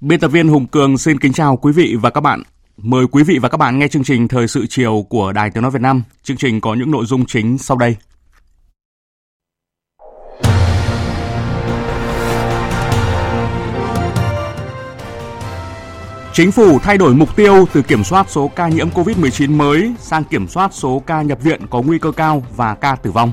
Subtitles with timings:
[0.00, 2.42] Biên tập viên Hùng Cường xin kính chào quý vị và các bạn.
[2.76, 5.62] Mời quý vị và các bạn nghe chương trình Thời sự chiều của Đài Tiếng
[5.62, 6.02] Nói Việt Nam.
[6.22, 7.96] Chương trình có những nội dung chính sau đây.
[16.32, 20.24] Chính phủ thay đổi mục tiêu từ kiểm soát số ca nhiễm COVID-19 mới sang
[20.24, 23.32] kiểm soát số ca nhập viện có nguy cơ cao và ca tử vong.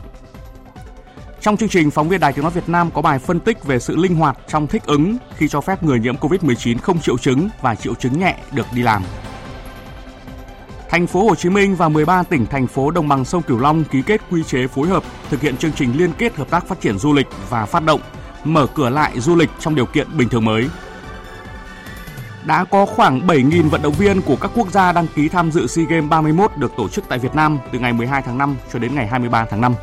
[1.41, 3.79] Trong chương trình, phóng viên Đài Tiếng nói Việt Nam có bài phân tích về
[3.79, 7.49] sự linh hoạt trong thích ứng khi cho phép người nhiễm COVID-19 không triệu chứng
[7.61, 9.03] và triệu chứng nhẹ được đi làm.
[10.89, 13.83] Thành phố Hồ Chí Minh và 13 tỉnh thành phố đồng bằng sông Cửu Long
[13.83, 16.81] ký kết quy chế phối hợp thực hiện chương trình liên kết hợp tác phát
[16.81, 18.01] triển du lịch và phát động
[18.43, 20.69] mở cửa lại du lịch trong điều kiện bình thường mới.
[22.45, 25.67] Đã có khoảng 7.000 vận động viên của các quốc gia đăng ký tham dự
[25.67, 28.79] SEA Games 31 được tổ chức tại Việt Nam từ ngày 12 tháng 5 cho
[28.79, 29.73] đến ngày 23 tháng 5.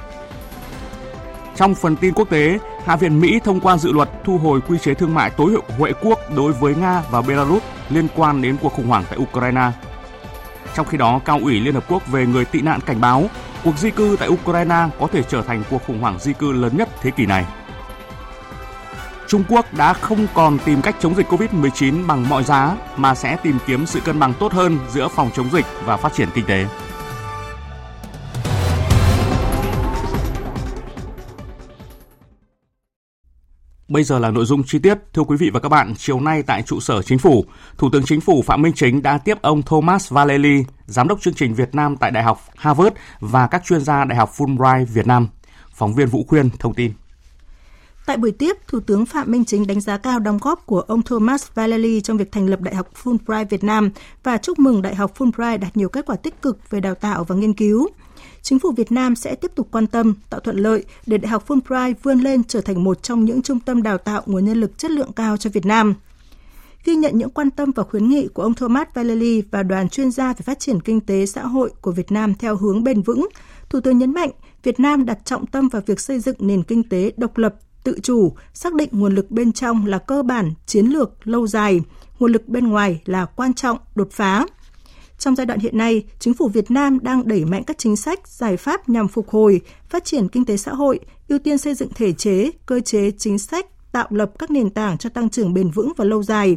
[1.56, 4.78] Trong phần tin quốc tế, Hạ viện Mỹ thông qua dự luật thu hồi quy
[4.78, 8.56] chế thương mại tối hậu Huệ quốc đối với Nga và Belarus liên quan đến
[8.62, 9.70] cuộc khủng hoảng tại Ukraine.
[10.74, 13.24] Trong khi đó, Cao ủy Liên Hợp Quốc về người tị nạn cảnh báo
[13.64, 16.76] cuộc di cư tại Ukraine có thể trở thành cuộc khủng hoảng di cư lớn
[16.76, 17.44] nhất thế kỷ này.
[19.28, 23.36] Trung Quốc đã không còn tìm cách chống dịch COVID-19 bằng mọi giá mà sẽ
[23.42, 26.46] tìm kiếm sự cân bằng tốt hơn giữa phòng chống dịch và phát triển kinh
[26.46, 26.66] tế.
[33.88, 34.98] Bây giờ là nội dung chi tiết.
[35.12, 37.44] Thưa quý vị và các bạn, chiều nay tại trụ sở chính phủ,
[37.78, 41.34] Thủ tướng Chính phủ Phạm Minh Chính đã tiếp ông Thomas Vallely, giám đốc chương
[41.34, 45.06] trình Việt Nam tại Đại học Harvard và các chuyên gia Đại học Fulbright Việt
[45.06, 45.28] Nam.
[45.74, 46.92] Phóng viên Vũ Khuyên thông tin.
[48.06, 51.02] Tại buổi tiếp, Thủ tướng Phạm Minh Chính đánh giá cao đóng góp của ông
[51.02, 53.90] Thomas Vallely trong việc thành lập Đại học Fulbright Việt Nam
[54.22, 57.24] và chúc mừng Đại học Fulbright đạt nhiều kết quả tích cực về đào tạo
[57.24, 57.88] và nghiên cứu
[58.44, 61.44] chính phủ Việt Nam sẽ tiếp tục quan tâm, tạo thuận lợi để Đại học
[61.48, 64.78] Fulbright vươn lên trở thành một trong những trung tâm đào tạo nguồn nhân lực
[64.78, 65.94] chất lượng cao cho Việt Nam.
[66.84, 70.10] Ghi nhận những quan tâm và khuyến nghị của ông Thomas Vallely và đoàn chuyên
[70.10, 73.28] gia về phát triển kinh tế xã hội của Việt Nam theo hướng bền vững,
[73.68, 74.30] Thủ tướng nhấn mạnh
[74.62, 77.98] Việt Nam đặt trọng tâm vào việc xây dựng nền kinh tế độc lập, tự
[78.02, 81.80] chủ, xác định nguồn lực bên trong là cơ bản, chiến lược, lâu dài,
[82.18, 84.46] nguồn lực bên ngoài là quan trọng, đột phá.
[85.18, 88.28] Trong giai đoạn hiện nay, chính phủ Việt Nam đang đẩy mạnh các chính sách,
[88.28, 91.88] giải pháp nhằm phục hồi, phát triển kinh tế xã hội, ưu tiên xây dựng
[91.94, 95.70] thể chế, cơ chế, chính sách, tạo lập các nền tảng cho tăng trưởng bền
[95.70, 96.56] vững và lâu dài.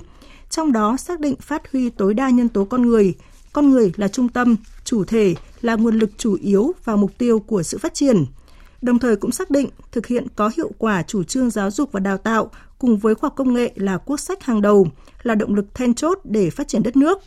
[0.49, 3.13] Trong đó xác định phát huy tối đa nhân tố con người,
[3.53, 7.39] con người là trung tâm, chủ thể, là nguồn lực chủ yếu và mục tiêu
[7.39, 8.25] của sự phát triển.
[8.81, 11.99] Đồng thời cũng xác định thực hiện có hiệu quả chủ trương giáo dục và
[11.99, 14.87] đào tạo cùng với khoa học công nghệ là quốc sách hàng đầu,
[15.23, 17.19] là động lực then chốt để phát triển đất nước.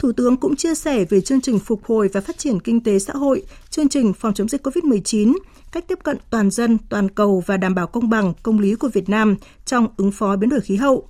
[0.00, 2.98] Thủ tướng cũng chia sẻ về chương trình phục hồi và phát triển kinh tế
[2.98, 5.36] xã hội, chương trình phòng chống dịch COVID-19,
[5.72, 8.88] cách tiếp cận toàn dân, toàn cầu và đảm bảo công bằng, công lý của
[8.88, 11.08] Việt Nam trong ứng phó biến đổi khí hậu.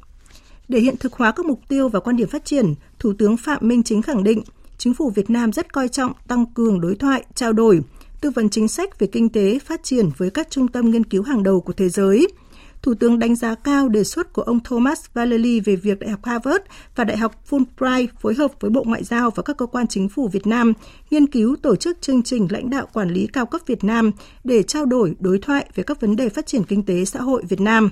[0.69, 3.59] Để hiện thực hóa các mục tiêu và quan điểm phát triển, Thủ tướng Phạm
[3.69, 4.43] Minh Chính khẳng định,
[4.79, 7.81] chính phủ Việt Nam rất coi trọng tăng cường đối thoại, trao đổi,
[8.21, 11.23] tư vấn chính sách về kinh tế phát triển với các trung tâm nghiên cứu
[11.23, 12.29] hàng đầu của thế giới–
[12.83, 16.21] Thủ tướng đánh giá cao đề xuất của ông Thomas Vallely về việc Đại học
[16.25, 16.65] Harvard
[16.97, 20.09] và Đại học Fulbright phối hợp với Bộ Ngoại giao và các cơ quan chính
[20.09, 20.73] phủ Việt Nam
[21.11, 24.11] nghiên cứu tổ chức chương trình lãnh đạo quản lý cao cấp Việt Nam
[24.45, 27.43] để trao đổi đối thoại về các vấn đề phát triển kinh tế xã hội
[27.49, 27.91] Việt Nam.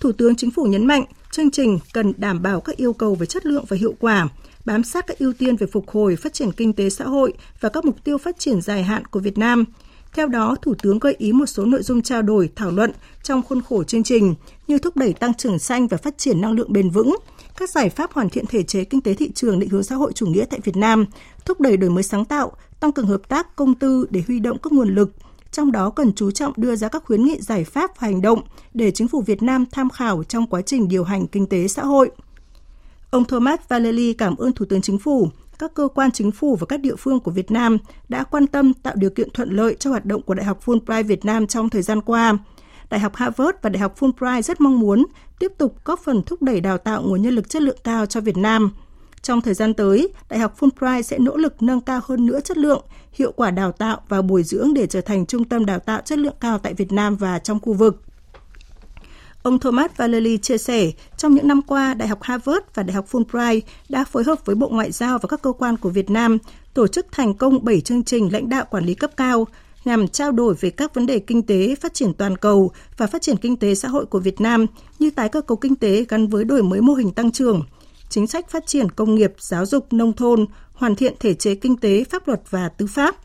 [0.00, 3.26] Thủ tướng Chính phủ nhấn mạnh, chương trình cần đảm bảo các yêu cầu về
[3.26, 4.28] chất lượng và hiệu quả,
[4.64, 7.68] bám sát các ưu tiên về phục hồi, phát triển kinh tế xã hội và
[7.68, 9.64] các mục tiêu phát triển dài hạn của Việt Nam–
[10.12, 12.92] theo đó, Thủ tướng gợi ý một số nội dung trao đổi, thảo luận
[13.22, 14.34] trong khuôn khổ chương trình
[14.68, 17.16] như thúc đẩy tăng trưởng xanh và phát triển năng lượng bền vững,
[17.56, 20.12] các giải pháp hoàn thiện thể chế kinh tế thị trường định hướng xã hội
[20.12, 21.06] chủ nghĩa tại Việt Nam,
[21.44, 24.58] thúc đẩy đổi mới sáng tạo, tăng cường hợp tác công tư để huy động
[24.62, 25.12] các nguồn lực,
[25.52, 28.42] trong đó cần chú trọng đưa ra các khuyến nghị giải pháp và hành động
[28.74, 31.84] để chính phủ Việt Nam tham khảo trong quá trình điều hành kinh tế xã
[31.84, 32.10] hội.
[33.10, 35.28] Ông Thomas Vallely cảm ơn Thủ tướng Chính phủ,
[35.60, 37.78] các cơ quan chính phủ và các địa phương của Việt Nam
[38.08, 41.04] đã quan tâm tạo điều kiện thuận lợi cho hoạt động của Đại học Fulbright
[41.04, 42.38] Việt Nam trong thời gian qua.
[42.90, 45.06] Đại học Harvard và Đại học Fulbright rất mong muốn
[45.38, 48.20] tiếp tục góp phần thúc đẩy đào tạo nguồn nhân lực chất lượng cao cho
[48.20, 48.70] Việt Nam.
[49.22, 52.58] Trong thời gian tới, Đại học Fulbright sẽ nỗ lực nâng cao hơn nữa chất
[52.58, 56.00] lượng, hiệu quả đào tạo và bồi dưỡng để trở thành trung tâm đào tạo
[56.04, 58.02] chất lượng cao tại Việt Nam và trong khu vực.
[59.42, 63.06] Ông Thomas Vallely chia sẻ, trong những năm qua, Đại học Harvard và Đại học
[63.10, 66.38] Fulbright đã phối hợp với Bộ Ngoại giao và các cơ quan của Việt Nam
[66.74, 69.46] tổ chức thành công 7 chương trình lãnh đạo quản lý cấp cao
[69.84, 73.22] nhằm trao đổi về các vấn đề kinh tế, phát triển toàn cầu và phát
[73.22, 74.66] triển kinh tế xã hội của Việt Nam
[74.98, 77.62] như tái cơ cấu kinh tế gắn với đổi mới mô hình tăng trưởng,
[78.08, 81.76] chính sách phát triển công nghiệp, giáo dục, nông thôn, hoàn thiện thể chế kinh
[81.76, 83.16] tế, pháp luật và tư pháp.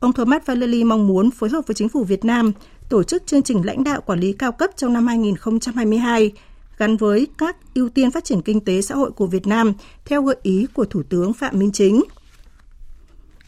[0.00, 2.52] Ông Thomas Vallely mong muốn phối hợp với chính phủ Việt Nam
[2.92, 6.32] tổ chức chương trình lãnh đạo quản lý cao cấp trong năm 2022
[6.78, 9.72] gắn với các ưu tiên phát triển kinh tế xã hội của Việt Nam
[10.04, 12.02] theo gợi ý của Thủ tướng Phạm Minh Chính.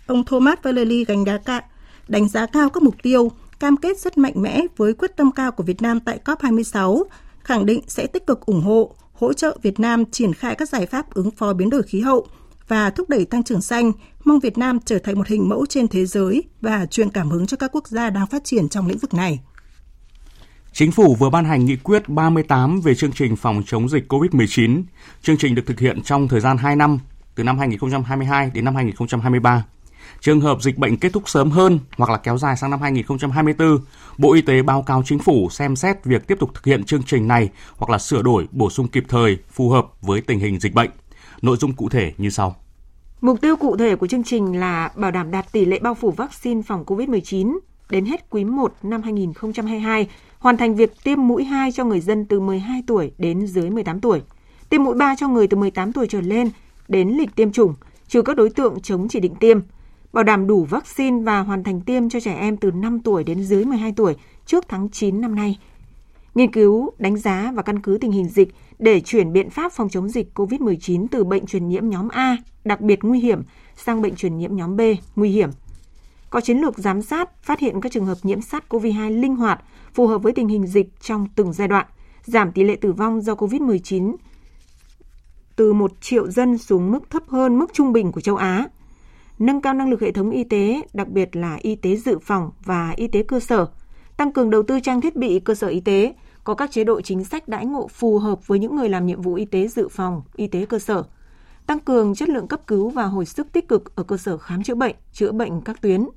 [0.07, 1.61] Ông Thomas Vallely đánh giá, cao,
[2.09, 5.53] đánh giá cao các mục tiêu, cam kết rất mạnh mẽ với quyết tâm cao
[5.53, 7.05] của Việt Nam tại COP26,
[7.43, 10.87] khẳng định sẽ tích cực ủng hộ, hỗ trợ Việt Nam triển khai các giải
[10.87, 12.27] pháp ứng phó biến đổi khí hậu
[12.69, 13.93] và thúc đẩy tăng trưởng xanh,
[14.25, 17.47] mong Việt Nam trở thành một hình mẫu trên thế giới và truyền cảm hứng
[17.47, 19.41] cho các quốc gia đang phát triển trong lĩnh vực này.
[20.73, 24.83] Chính phủ vừa ban hành nghị quyết 38 về chương trình phòng chống dịch COVID-19.
[25.23, 26.99] Chương trình được thực hiện trong thời gian 2 năm,
[27.35, 29.65] từ năm 2022 đến năm 2023.
[30.21, 33.79] Trường hợp dịch bệnh kết thúc sớm hơn hoặc là kéo dài sang năm 2024,
[34.19, 37.03] Bộ Y tế báo cáo chính phủ xem xét việc tiếp tục thực hiện chương
[37.03, 40.61] trình này hoặc là sửa đổi, bổ sung kịp thời phù hợp với tình hình
[40.61, 40.91] dịch bệnh.
[41.45, 42.57] Nội dung cụ thể như sau.
[43.21, 46.11] Mục tiêu cụ thể của chương trình là bảo đảm đạt tỷ lệ bao phủ
[46.11, 47.59] vaccine phòng COVID-19
[47.91, 50.09] đến hết quý 1 năm 2022,
[50.39, 54.01] hoàn thành việc tiêm mũi 2 cho người dân từ 12 tuổi đến dưới 18
[54.01, 54.23] tuổi,
[54.69, 56.51] tiêm mũi 3 cho người từ 18 tuổi trở lên
[56.89, 57.75] đến lịch tiêm chủng,
[58.09, 59.61] trừ các đối tượng chống chỉ định tiêm,
[60.13, 63.45] bảo đảm đủ vaccine và hoàn thành tiêm cho trẻ em từ 5 tuổi đến
[63.45, 65.59] dưới 12 tuổi trước tháng 9 năm nay.
[66.35, 68.49] Nghiên cứu, đánh giá và căn cứ tình hình dịch
[68.79, 72.81] để chuyển biện pháp phòng chống dịch COVID-19 từ bệnh truyền nhiễm nhóm A, đặc
[72.81, 73.43] biệt nguy hiểm,
[73.77, 74.81] sang bệnh truyền nhiễm nhóm B,
[75.17, 75.51] nguy hiểm.
[76.31, 79.65] Có chiến lược giám sát, phát hiện các trường hợp nhiễm SARS-CoV-2 linh hoạt,
[79.95, 81.87] phù hợp với tình hình dịch trong từng giai đoạn,
[82.25, 84.15] giảm tỷ lệ tử vong do COVID-19
[85.57, 88.69] từ 1 triệu dân xuống mức thấp hơn mức trung bình của châu Á,
[89.39, 92.51] nâng cao năng lực hệ thống y tế, đặc biệt là y tế dự phòng
[92.65, 93.67] và y tế cơ sở,
[94.17, 96.15] tăng cường đầu tư trang thiết bị cơ sở y tế,
[96.45, 99.23] có các chế độ chính sách đãi ngộ phù hợp với những người làm nhiệm
[99.23, 101.03] vụ y tế dự phòng, y tế cơ sở,
[101.67, 104.63] tăng cường chất lượng cấp cứu và hồi sức tích cực ở cơ sở khám
[104.63, 106.09] chữa bệnh, chữa bệnh các tuyến.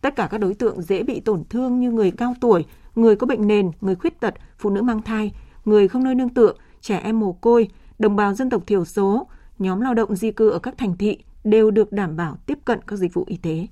[0.00, 2.64] Tất cả các đối tượng dễ bị tổn thương như người cao tuổi,
[2.94, 5.32] người có bệnh nền, người khuyết tật, phụ nữ mang thai,
[5.64, 7.68] người không nơi nương tựa, trẻ em mồ côi,
[7.98, 9.26] đồng bào dân tộc thiểu số,
[9.58, 12.80] nhóm lao động di cư ở các thành thị đều được đảm bảo tiếp cận
[12.86, 13.66] các dịch vụ y tế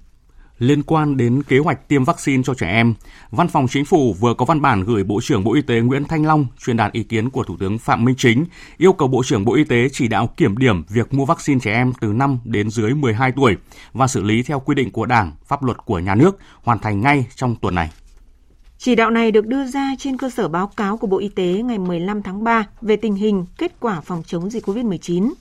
[0.61, 2.95] liên quan đến kế hoạch tiêm vaccine cho trẻ em,
[3.31, 6.05] Văn phòng Chính phủ vừa có văn bản gửi Bộ trưởng Bộ Y tế Nguyễn
[6.05, 8.45] Thanh Long truyền đạt ý kiến của Thủ tướng Phạm Minh Chính,
[8.79, 11.73] yêu cầu Bộ trưởng Bộ Y tế chỉ đạo kiểm điểm việc mua vaccine trẻ
[11.73, 13.57] em từ 5 đến dưới 12 tuổi
[13.93, 17.01] và xử lý theo quy định của Đảng, pháp luật của nhà nước, hoàn thành
[17.01, 17.91] ngay trong tuần này.
[18.79, 21.63] Chỉ đạo này được đưa ra trên cơ sở báo cáo của Bộ Y tế
[21.65, 25.33] ngày 15 tháng 3 về tình hình kết quả phòng chống dịch COVID-19.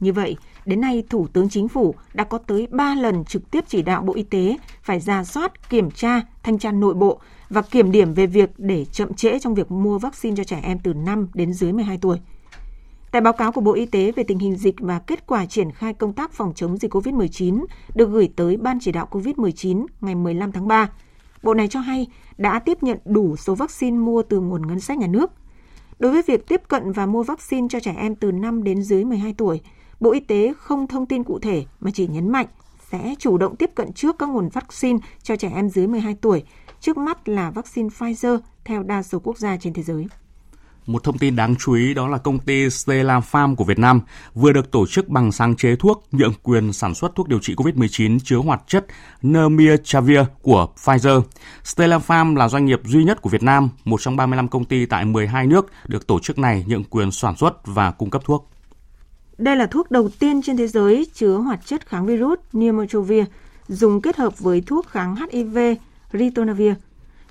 [0.00, 0.36] Như vậy,
[0.66, 4.02] Đến nay, Thủ tướng Chính phủ đã có tới 3 lần trực tiếp chỉ đạo
[4.02, 7.20] Bộ Y tế phải ra soát, kiểm tra, thanh tra nội bộ
[7.50, 10.78] và kiểm điểm về việc để chậm trễ trong việc mua vaccine cho trẻ em
[10.78, 12.18] từ 5 đến dưới 12 tuổi.
[13.10, 15.72] Tại báo cáo của Bộ Y tế về tình hình dịch và kết quả triển
[15.72, 20.14] khai công tác phòng chống dịch COVID-19 được gửi tới Ban chỉ đạo COVID-19 ngày
[20.14, 20.90] 15 tháng 3,
[21.42, 22.06] Bộ này cho hay
[22.38, 25.30] đã tiếp nhận đủ số vaccine mua từ nguồn ngân sách nhà nước.
[25.98, 29.04] Đối với việc tiếp cận và mua vaccine cho trẻ em từ 5 đến dưới
[29.04, 29.60] 12 tuổi,
[30.00, 32.46] Bộ Y tế không thông tin cụ thể mà chỉ nhấn mạnh
[32.90, 36.42] sẽ chủ động tiếp cận trước các nguồn vaccine cho trẻ em dưới 12 tuổi,
[36.80, 40.06] trước mắt là vaccine Pfizer theo đa số quốc gia trên thế giới.
[40.86, 44.00] Một thông tin đáng chú ý đó là công ty Stella Farm của Việt Nam
[44.34, 47.54] vừa được tổ chức bằng sáng chế thuốc nhượng quyền sản xuất thuốc điều trị
[47.54, 48.86] COVID-19 chứa hoạt chất
[49.22, 51.22] Nirmatrelvir của Pfizer.
[51.64, 54.86] Stella Farm là doanh nghiệp duy nhất của Việt Nam, một trong 35 công ty
[54.86, 58.53] tại 12 nước được tổ chức này nhượng quyền sản xuất và cung cấp thuốc.
[59.38, 63.24] Đây là thuốc đầu tiên trên thế giới chứa hoạt chất kháng virus Nirmatrelvir
[63.68, 65.58] dùng kết hợp với thuốc kháng HIV
[66.12, 66.72] Ritonavir.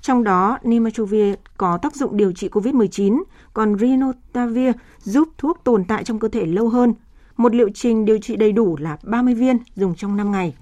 [0.00, 3.22] Trong đó, Nirmatrelvir có tác dụng điều trị COVID-19,
[3.54, 6.94] còn Ritonavir giúp thuốc tồn tại trong cơ thể lâu hơn.
[7.36, 10.54] Một liệu trình điều trị đầy đủ là 30 viên dùng trong 5 ngày.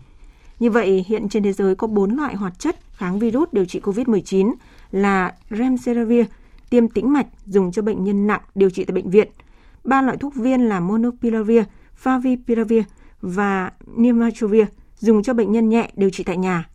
[0.58, 3.80] Như vậy, hiện trên thế giới có 4 loại hoạt chất kháng virus điều trị
[3.80, 4.52] COVID-19
[4.90, 6.26] là Remdesivir,
[6.70, 9.28] tiêm tĩnh mạch dùng cho bệnh nhân nặng điều trị tại bệnh viện–
[9.85, 11.62] ba loại thuốc viên là Monopiravir,
[12.03, 12.83] Favipiravir
[13.21, 16.69] và Nirmatrelvir dùng cho bệnh nhân nhẹ điều trị tại nhà.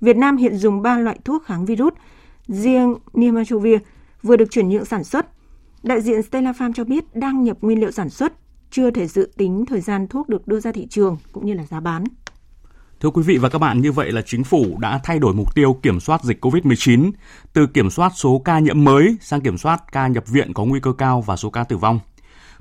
[0.00, 1.92] Việt Nam hiện dùng 3 loại thuốc kháng virus,
[2.48, 3.78] riêng Nirmatrelvir
[4.22, 5.26] vừa được chuyển nhượng sản xuất.
[5.82, 8.32] Đại diện Stella Farm cho biết đang nhập nguyên liệu sản xuất,
[8.70, 11.64] chưa thể dự tính thời gian thuốc được đưa ra thị trường cũng như là
[11.66, 12.04] giá bán.
[13.00, 15.54] Thưa quý vị và các bạn, như vậy là chính phủ đã thay đổi mục
[15.54, 17.10] tiêu kiểm soát dịch COVID-19
[17.52, 20.80] từ kiểm soát số ca nhiễm mới sang kiểm soát ca nhập viện có nguy
[20.80, 22.00] cơ cao và số ca tử vong.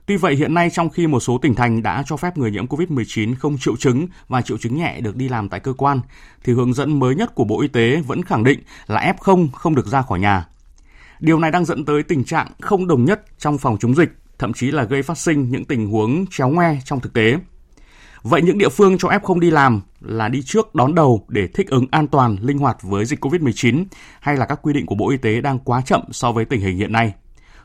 [0.05, 2.67] Tuy vậy hiện nay trong khi một số tỉnh thành đã cho phép người nhiễm
[2.67, 5.99] COVID-19 không triệu chứng và triệu chứng nhẹ được đi làm tại cơ quan,
[6.43, 9.75] thì hướng dẫn mới nhất của Bộ Y tế vẫn khẳng định là F0 không
[9.75, 10.45] được ra khỏi nhà.
[11.19, 14.09] Điều này đang dẫn tới tình trạng không đồng nhất trong phòng chống dịch,
[14.39, 17.37] thậm chí là gây phát sinh những tình huống chéo ngoe trong thực tế.
[18.23, 21.69] Vậy những địa phương cho F0 đi làm là đi trước đón đầu để thích
[21.69, 23.85] ứng an toàn, linh hoạt với dịch COVID-19
[24.19, 26.61] hay là các quy định của Bộ Y tế đang quá chậm so với tình
[26.61, 27.13] hình hiện nay?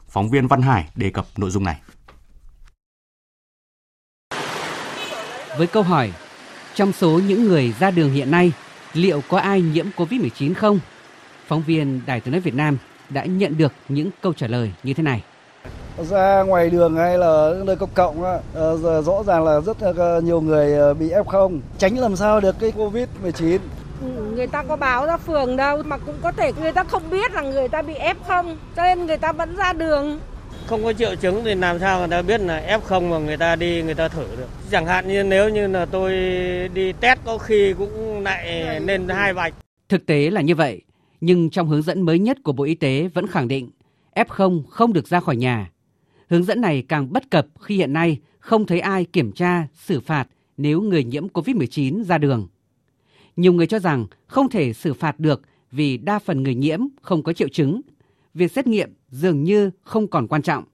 [0.08, 1.80] Phóng viên Văn Hải đề cập nội dung này.
[5.60, 6.12] Với câu hỏi,
[6.74, 8.52] trong số những người ra đường hiện nay,
[8.94, 10.78] liệu có ai nhiễm COVID-19 không?
[11.46, 14.94] Phóng viên Đài tiếng nói Việt Nam đã nhận được những câu trả lời như
[14.94, 15.22] thế này
[16.10, 20.20] ra ngoài đường hay là nơi công cộng á, ờ, rõ ràng là rất ờ,
[20.20, 23.58] nhiều người ờ, bị F0, tránh làm sao được cái Covid-19.
[24.02, 27.10] Ừ, người ta có báo ra phường đâu mà cũng có thể người ta không
[27.10, 30.20] biết là người ta bị F0 cho nên người ta vẫn ra đường.
[30.66, 33.56] Không có triệu chứng thì làm sao người ta biết là F0 mà người ta
[33.56, 34.48] đi người ta thử được.
[34.70, 36.12] Chẳng hạn như nếu như là tôi
[36.74, 39.54] đi test có khi cũng lại lên hai vạch.
[39.88, 40.82] Thực tế là như vậy,
[41.20, 43.70] nhưng trong hướng dẫn mới nhất của Bộ Y tế vẫn khẳng định
[44.14, 45.70] F0 không được ra khỏi nhà
[46.30, 50.00] Hướng dẫn này càng bất cập khi hiện nay không thấy ai kiểm tra, xử
[50.00, 52.48] phạt nếu người nhiễm COVID-19 ra đường.
[53.36, 57.22] Nhiều người cho rằng không thể xử phạt được vì đa phần người nhiễm không
[57.22, 57.80] có triệu chứng.
[58.34, 60.64] Việc xét nghiệm dường như không còn quan trọng.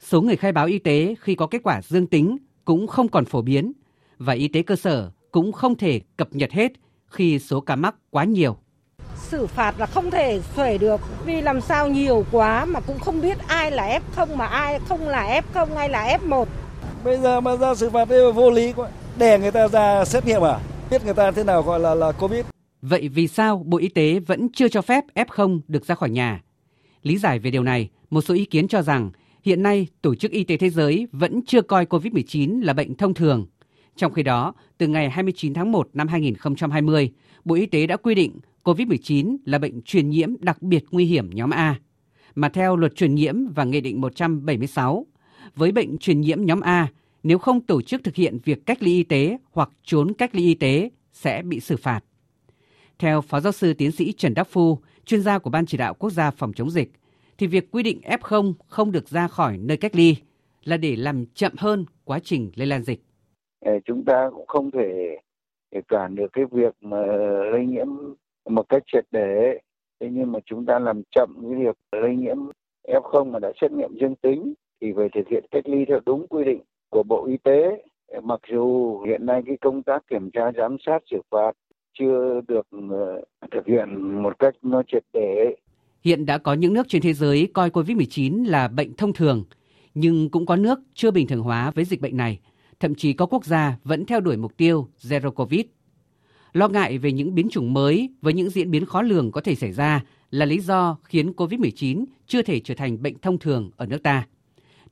[0.00, 3.24] Số người khai báo y tế khi có kết quả dương tính cũng không còn
[3.24, 3.72] phổ biến
[4.18, 6.72] và y tế cơ sở cũng không thể cập nhật hết
[7.06, 8.56] khi số ca mắc quá nhiều
[9.30, 13.20] xử phạt là không thể xuể được vì làm sao nhiều quá mà cũng không
[13.20, 16.44] biết ai là F0 mà ai không là F0 hay là F1.
[17.04, 18.88] Bây giờ mà ra xử phạt đây vô lý quá.
[19.18, 20.58] Để người ta ra xét nghiệm à?
[20.90, 22.44] Biết người ta thế nào gọi là là Covid.
[22.82, 26.40] Vậy vì sao Bộ Y tế vẫn chưa cho phép F0 được ra khỏi nhà?
[27.02, 29.10] Lý giải về điều này, một số ý kiến cho rằng
[29.42, 33.14] hiện nay Tổ chức Y tế Thế giới vẫn chưa coi COVID-19 là bệnh thông
[33.14, 33.46] thường.
[33.96, 37.12] Trong khi đó, từ ngày 29 tháng 1 năm 2020,
[37.44, 41.30] Bộ Y tế đã quy định COVID-19 là bệnh truyền nhiễm đặc biệt nguy hiểm
[41.32, 41.80] nhóm A,
[42.34, 45.06] mà theo luật truyền nhiễm và Nghị định 176,
[45.56, 46.88] với bệnh truyền nhiễm nhóm A,
[47.22, 50.44] nếu không tổ chức thực hiện việc cách ly y tế hoặc trốn cách ly
[50.44, 52.00] y tế sẽ bị xử phạt.
[52.98, 55.94] Theo Phó Giáo sư Tiến sĩ Trần Đắc Phu, chuyên gia của Ban Chỉ đạo
[55.94, 56.90] Quốc gia phòng chống dịch,
[57.38, 60.16] thì việc quy định F0 không được ra khỏi nơi cách ly
[60.64, 63.00] là để làm chậm hơn quá trình lây lan dịch.
[63.84, 65.16] Chúng ta cũng không thể
[65.88, 67.06] cản được cái việc mà
[67.52, 67.88] lây nhiễm
[68.50, 69.58] một cách triệt để
[70.00, 72.36] thế nhưng mà chúng ta làm chậm cái việc lây nhiễm
[72.88, 76.26] F0 mà đã xét nghiệm dương tính thì phải thực hiện cách ly theo đúng
[76.26, 77.84] quy định của Bộ Y tế.
[78.22, 81.52] Mặc dù hiện nay cái công tác kiểm tra giám sát xử phạt
[81.98, 85.56] chưa được ờ, thực hiện một cách nó triệt để.
[86.04, 89.44] Hiện đã có những nước trên thế giới coi COVID-19 là bệnh thông thường,
[89.94, 92.40] nhưng cũng có nước chưa bình thường hóa với dịch bệnh này.
[92.80, 95.64] Thậm chí có quốc gia vẫn theo đuổi mục tiêu Zero Covid
[96.52, 99.54] Lo ngại về những biến chủng mới với những diễn biến khó lường có thể
[99.54, 103.86] xảy ra là lý do khiến COVID-19 chưa thể trở thành bệnh thông thường ở
[103.86, 104.26] nước ta.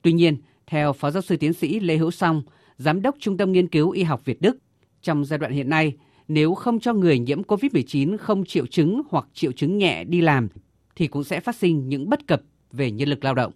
[0.01, 0.37] Tuy nhiên,
[0.67, 2.41] theo Phó Giáo sư Tiến sĩ Lê Hữu Song,
[2.77, 4.57] Giám đốc Trung tâm Nghiên cứu Y học Việt Đức,
[5.01, 5.93] trong giai đoạn hiện nay,
[6.29, 10.47] nếu không cho người nhiễm COVID-19 không triệu chứng hoặc triệu chứng nhẹ đi làm,
[10.95, 13.51] thì cũng sẽ phát sinh những bất cập về nhân lực lao động.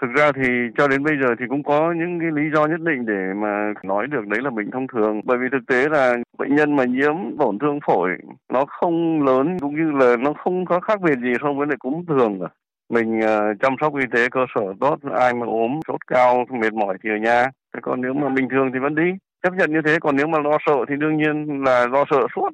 [0.00, 2.80] Thực ra thì cho đến bây giờ thì cũng có những cái lý do nhất
[2.80, 5.20] định để mà nói được đấy là bệnh thông thường.
[5.24, 8.10] Bởi vì thực tế là bệnh nhân mà nhiễm tổn thương phổi
[8.52, 11.76] nó không lớn cũng như là nó không có khác biệt gì so với lại
[11.78, 12.46] cúm thường cả.
[12.90, 16.74] Mình uh, chăm sóc y tế cơ sở tốt, ai mà ốm, sốt cao, mệt
[16.74, 17.44] mỏi thì ở nhà.
[17.74, 19.10] Thế còn nếu mà bình thường thì vẫn đi.
[19.48, 22.26] Chấp nhận như thế, còn nếu mà lo sợ thì đương nhiên là lo sợ
[22.36, 22.48] suốt.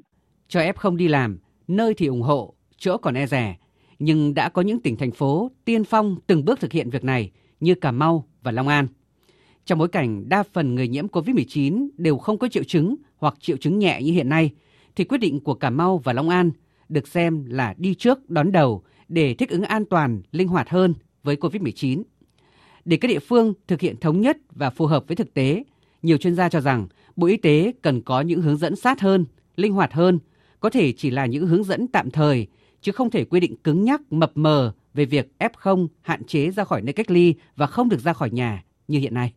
[0.48, 3.56] Cho F không đi làm, nơi thì ủng hộ, chỗ còn e rè.
[3.98, 7.30] nhưng đã có những tỉnh thành phố tiên phong từng bước thực hiện việc này
[7.60, 8.86] như Cà Mau và Long An.
[9.64, 13.56] Trong bối cảnh đa phần người nhiễm COVID-19 đều không có triệu chứng hoặc triệu
[13.56, 14.50] chứng nhẹ như hiện nay,
[14.96, 16.50] thì quyết định của Cà Mau và Long An
[16.88, 20.94] được xem là đi trước đón đầu để thích ứng an toàn, linh hoạt hơn
[21.22, 22.02] với COVID-19.
[22.84, 25.64] Để các địa phương thực hiện thống nhất và phù hợp với thực tế,
[26.04, 29.26] nhiều chuyên gia cho rằng Bộ Y tế cần có những hướng dẫn sát hơn,
[29.56, 30.18] linh hoạt hơn,
[30.60, 32.46] có thể chỉ là những hướng dẫn tạm thời
[32.80, 36.64] chứ không thể quy định cứng nhắc mập mờ về việc F0 hạn chế ra
[36.64, 39.32] khỏi nơi cách ly và không được ra khỏi nhà như hiện nay.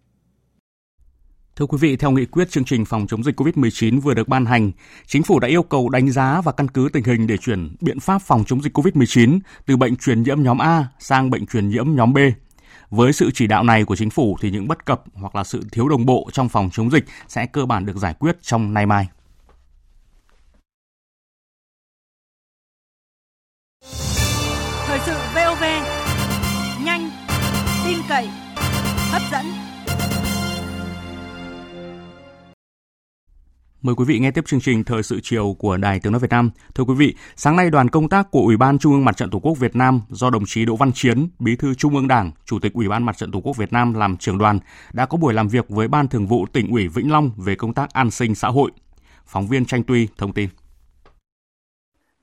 [1.55, 4.45] Thưa quý vị, theo nghị quyết chương trình phòng chống dịch COVID-19 vừa được ban
[4.45, 4.71] hành,
[5.05, 7.99] chính phủ đã yêu cầu đánh giá và căn cứ tình hình để chuyển biện
[7.99, 11.85] pháp phòng chống dịch COVID-19 từ bệnh truyền nhiễm nhóm A sang bệnh truyền nhiễm
[11.95, 12.17] nhóm B.
[12.89, 15.63] Với sự chỉ đạo này của chính phủ thì những bất cập hoặc là sự
[15.71, 18.85] thiếu đồng bộ trong phòng chống dịch sẽ cơ bản được giải quyết trong nay
[18.85, 19.07] mai.
[24.85, 25.63] Thời sự VOV,
[26.83, 27.09] nhanh,
[27.85, 28.29] tin cậy,
[29.11, 29.66] hấp dẫn.
[33.81, 36.29] Mời quý vị nghe tiếp chương trình Thời sự chiều của Đài Tiếng Nói Việt
[36.29, 36.51] Nam.
[36.75, 39.29] Thưa quý vị, sáng nay đoàn công tác của Ủy ban Trung ương Mặt trận
[39.29, 42.31] Tổ quốc Việt Nam do đồng chí Đỗ Văn Chiến, Bí thư Trung ương Đảng,
[42.45, 44.59] Chủ tịch Ủy ban Mặt trận Tổ quốc Việt Nam làm trưởng đoàn
[44.93, 47.73] đã có buổi làm việc với Ban Thường vụ tỉnh ủy Vĩnh Long về công
[47.73, 48.71] tác an sinh xã hội.
[49.25, 50.49] Phóng viên Tranh Tuy thông tin.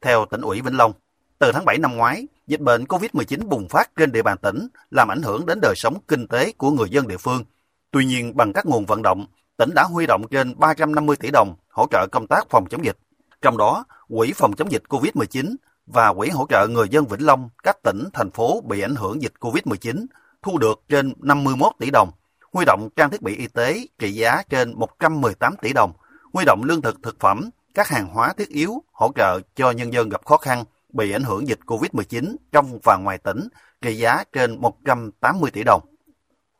[0.02, 0.92] Theo tỉnh ủy Vĩnh Long,
[1.38, 5.08] từ tháng 7 năm ngoái, dịch bệnh COVID-19 bùng phát trên địa bàn tỉnh, làm
[5.08, 7.44] ảnh hưởng đến đời sống kinh tế của người dân địa phương.
[7.90, 11.54] Tuy nhiên, bằng các nguồn vận động, tỉnh đã huy động trên 350 tỷ đồng
[11.68, 12.96] hỗ trợ công tác phòng chống dịch.
[13.42, 15.54] Trong đó, Quỹ phòng chống dịch COVID-19
[15.86, 19.22] và Quỹ hỗ trợ người dân Vĩnh Long, các tỉnh, thành phố bị ảnh hưởng
[19.22, 20.06] dịch COVID-19
[20.42, 22.10] thu được trên 51 tỷ đồng,
[22.52, 25.92] huy động trang thiết bị y tế trị giá trên 118 tỷ đồng,
[26.32, 29.92] huy động lương thực thực phẩm, các hàng hóa thiết yếu hỗ trợ cho nhân
[29.92, 33.48] dân gặp khó khăn bị ảnh hưởng dịch COVID-19 trong và ngoài tỉnh
[33.82, 35.82] trị giá trên 180 tỷ đồng.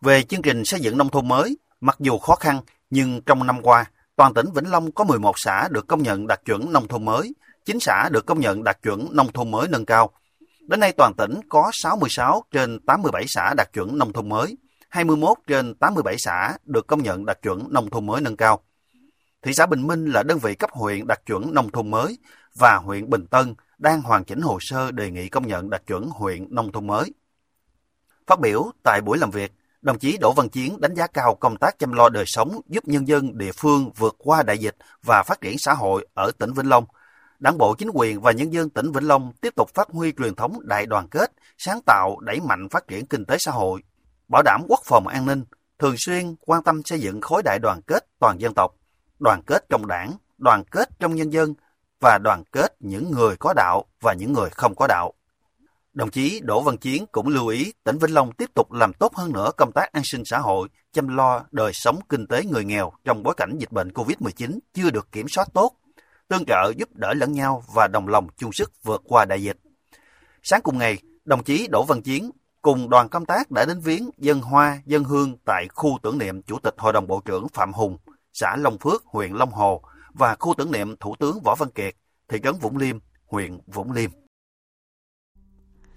[0.01, 2.61] Về chương trình xây dựng nông thôn mới, mặc dù khó khăn
[2.95, 3.85] nhưng trong năm qua,
[4.17, 7.35] toàn tỉnh Vĩnh Long có 11 xã được công nhận đạt chuẩn nông thôn mới,
[7.65, 10.11] 9 xã được công nhận đạt chuẩn nông thôn mới nâng cao.
[10.61, 14.57] Đến nay toàn tỉnh có 66 trên 87 xã đạt chuẩn nông thôn mới,
[14.89, 18.61] 21 trên 87 xã được công nhận đạt chuẩn nông thôn mới nâng cao.
[19.43, 22.19] Thị xã Bình Minh là đơn vị cấp huyện đạt chuẩn nông thôn mới
[22.61, 26.09] và huyện Bình Tân đang hoàn chỉnh hồ sơ đề nghị công nhận đạt chuẩn
[26.09, 27.13] huyện nông thôn mới.
[28.27, 29.53] Phát biểu tại buổi làm việc,
[29.85, 32.85] đồng chí Đỗ Văn Chiến đánh giá cao công tác chăm lo đời sống giúp
[32.89, 36.53] nhân dân địa phương vượt qua đại dịch và phát triển xã hội ở tỉnh
[36.53, 36.85] Vĩnh Long.
[37.39, 40.35] Đảng bộ chính quyền và nhân dân tỉnh Vĩnh Long tiếp tục phát huy truyền
[40.35, 43.83] thống đại đoàn kết, sáng tạo đẩy mạnh phát triển kinh tế xã hội,
[44.29, 45.45] bảo đảm quốc phòng an ninh,
[45.79, 48.75] thường xuyên quan tâm xây dựng khối đại đoàn kết toàn dân tộc,
[49.19, 51.55] đoàn kết trong đảng, đoàn kết trong nhân dân
[52.01, 55.13] và đoàn kết những người có đạo và những người không có đạo.
[55.95, 59.15] Đồng chí Đỗ Văn Chiến cũng lưu ý tỉnh Vĩnh Long tiếp tục làm tốt
[59.15, 62.65] hơn nữa công tác an sinh xã hội, chăm lo đời sống kinh tế người
[62.65, 65.73] nghèo trong bối cảnh dịch bệnh COVID-19 chưa được kiểm soát tốt,
[66.29, 69.57] tương trợ giúp đỡ lẫn nhau và đồng lòng chung sức vượt qua đại dịch.
[70.43, 72.31] Sáng cùng ngày, đồng chí Đỗ Văn Chiến
[72.63, 76.43] cùng đoàn công tác đã đến viếng dân hoa, dân hương tại khu tưởng niệm
[76.43, 77.99] Chủ tịch Hội đồng Bộ trưởng Phạm Hùng,
[78.33, 79.83] xã Long Phước, huyện Long Hồ
[80.15, 81.95] và khu tưởng niệm Thủ tướng Võ Văn Kiệt,
[82.29, 84.11] thị trấn Vũng Liêm, huyện Vũng Liêm.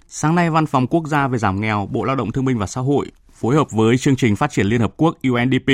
[0.10, 2.68] Sáng nay, Văn phòng Quốc gia về giảm nghèo, Bộ Lao động Thương binh và
[2.68, 5.72] Xã hội phối hợp với chương trình phát triển Liên Hợp Quốc UNDP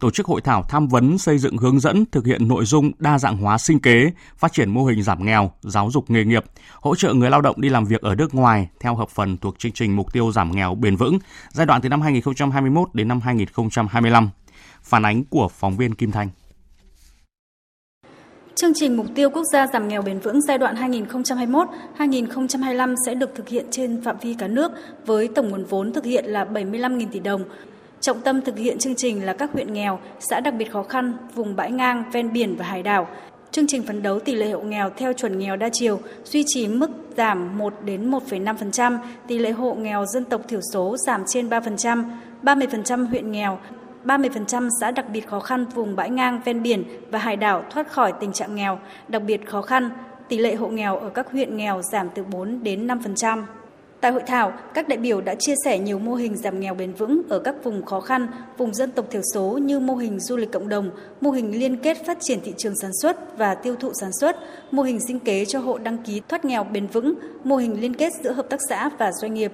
[0.00, 3.18] tổ chức hội thảo tham vấn xây dựng hướng dẫn thực hiện nội dung đa
[3.18, 6.44] dạng hóa sinh kế, phát triển mô hình giảm nghèo, giáo dục nghề nghiệp,
[6.80, 9.58] hỗ trợ người lao động đi làm việc ở nước ngoài theo hợp phần thuộc
[9.58, 11.18] chương trình mục tiêu giảm nghèo bền vững
[11.50, 14.30] giai đoạn từ năm 2021 đến năm 2025.
[14.82, 16.28] Phản ánh của phóng viên Kim Thanh.
[18.60, 20.74] Chương trình Mục tiêu Quốc gia giảm nghèo bền vững giai đoạn
[21.98, 24.72] 2021-2025 sẽ được thực hiện trên phạm vi cả nước
[25.06, 27.44] với tổng nguồn vốn thực hiện là 75.000 tỷ đồng.
[28.00, 31.12] Trọng tâm thực hiện chương trình là các huyện nghèo, xã đặc biệt khó khăn,
[31.34, 33.08] vùng bãi ngang, ven biển và hải đảo.
[33.50, 36.68] Chương trình phấn đấu tỷ lệ hộ nghèo theo chuẩn nghèo đa chiều, duy trì
[36.68, 41.48] mức giảm 1 đến 1,5%, tỷ lệ hộ nghèo dân tộc thiểu số giảm trên
[41.48, 42.04] 3%,
[42.42, 43.58] 30% huyện nghèo,
[44.04, 47.92] 30% xã đặc biệt khó khăn vùng bãi ngang ven biển và hải đảo thoát
[47.92, 49.90] khỏi tình trạng nghèo, đặc biệt khó khăn,
[50.28, 53.42] tỷ lệ hộ nghèo ở các huyện nghèo giảm từ 4 đến 5%.
[54.00, 56.92] Tại hội thảo, các đại biểu đã chia sẻ nhiều mô hình giảm nghèo bền
[56.92, 58.26] vững ở các vùng khó khăn,
[58.58, 61.76] vùng dân tộc thiểu số như mô hình du lịch cộng đồng, mô hình liên
[61.76, 64.36] kết phát triển thị trường sản xuất và tiêu thụ sản xuất,
[64.70, 67.94] mô hình sinh kế cho hộ đăng ký thoát nghèo bền vững, mô hình liên
[67.94, 69.52] kết giữa hợp tác xã và doanh nghiệp.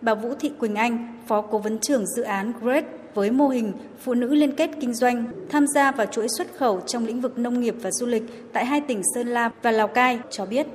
[0.00, 2.84] Bà Vũ Thị Quỳnh Anh, Phó Cố vấn trưởng dự án GREAT
[3.18, 6.80] với mô hình phụ nữ liên kết kinh doanh tham gia vào chuỗi xuất khẩu
[6.80, 9.88] trong lĩnh vực nông nghiệp và du lịch tại hai tỉnh Sơn La và Lào
[9.88, 10.66] Cai cho biết.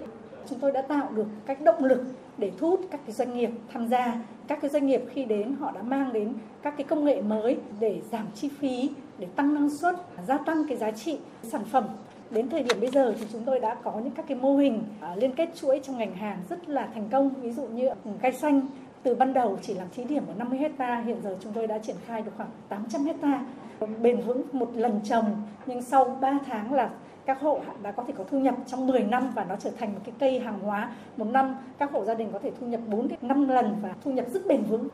[0.50, 2.04] Chúng tôi đã tạo được cách động lực
[2.38, 4.16] để thu hút các cái doanh nghiệp tham gia.
[4.48, 7.58] Các cái doanh nghiệp khi đến họ đã mang đến các cái công nghệ mới
[7.80, 9.96] để giảm chi phí, để tăng năng suất,
[10.28, 11.84] gia tăng cái giá trị sản phẩm
[12.32, 14.84] đến thời điểm bây giờ thì chúng tôi đã có những các cái mô hình
[15.02, 18.12] à, liên kết chuỗi trong ngành hàng rất là thành công ví dụ như ừ,
[18.22, 18.62] cây xanh
[19.04, 21.78] từ ban đầu chỉ làm thí điểm ở 50 hecta hiện giờ chúng tôi đã
[21.78, 23.46] triển khai được khoảng 800 hecta.
[24.02, 25.26] Bền vững một lần trồng
[25.66, 26.90] nhưng sau 3 tháng là
[27.26, 29.94] các hộ đã có thể có thu nhập trong 10 năm và nó trở thành
[29.94, 30.92] một cái cây hàng hóa.
[31.18, 33.90] Một năm các hộ gia đình có thể thu nhập 4 đến 5 lần và
[34.04, 34.88] thu nhập rất bền vững.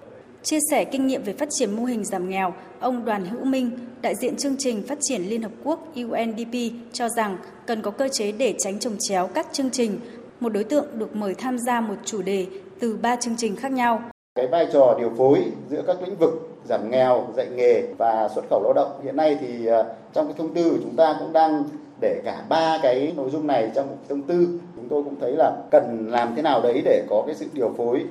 [0.44, 3.72] Chia sẻ kinh nghiệm về phát triển mô hình giảm nghèo, ông Đoàn Hữu Minh,
[4.02, 6.56] đại diện chương trình phát triển Liên Hợp Quốc UNDP
[6.94, 10.00] cho rằng cần có cơ chế để tránh trồng chéo các chương trình.
[10.40, 12.48] Một đối tượng được mời tham gia một chủ đề
[12.80, 14.02] từ ba chương trình khác nhau.
[14.36, 18.46] Cái vai trò điều phối giữa các lĩnh vực giảm nghèo, dạy nghề và xuất
[18.50, 18.92] khẩu lao động.
[19.04, 21.64] Hiện nay thì à, trong cái thông tư của chúng ta cũng đang
[22.02, 24.48] để cả ba cái nội dung này trong một thông tư.
[24.76, 27.74] Chúng tôi cũng thấy là cần làm thế nào đấy để có cái sự điều
[27.78, 28.06] phối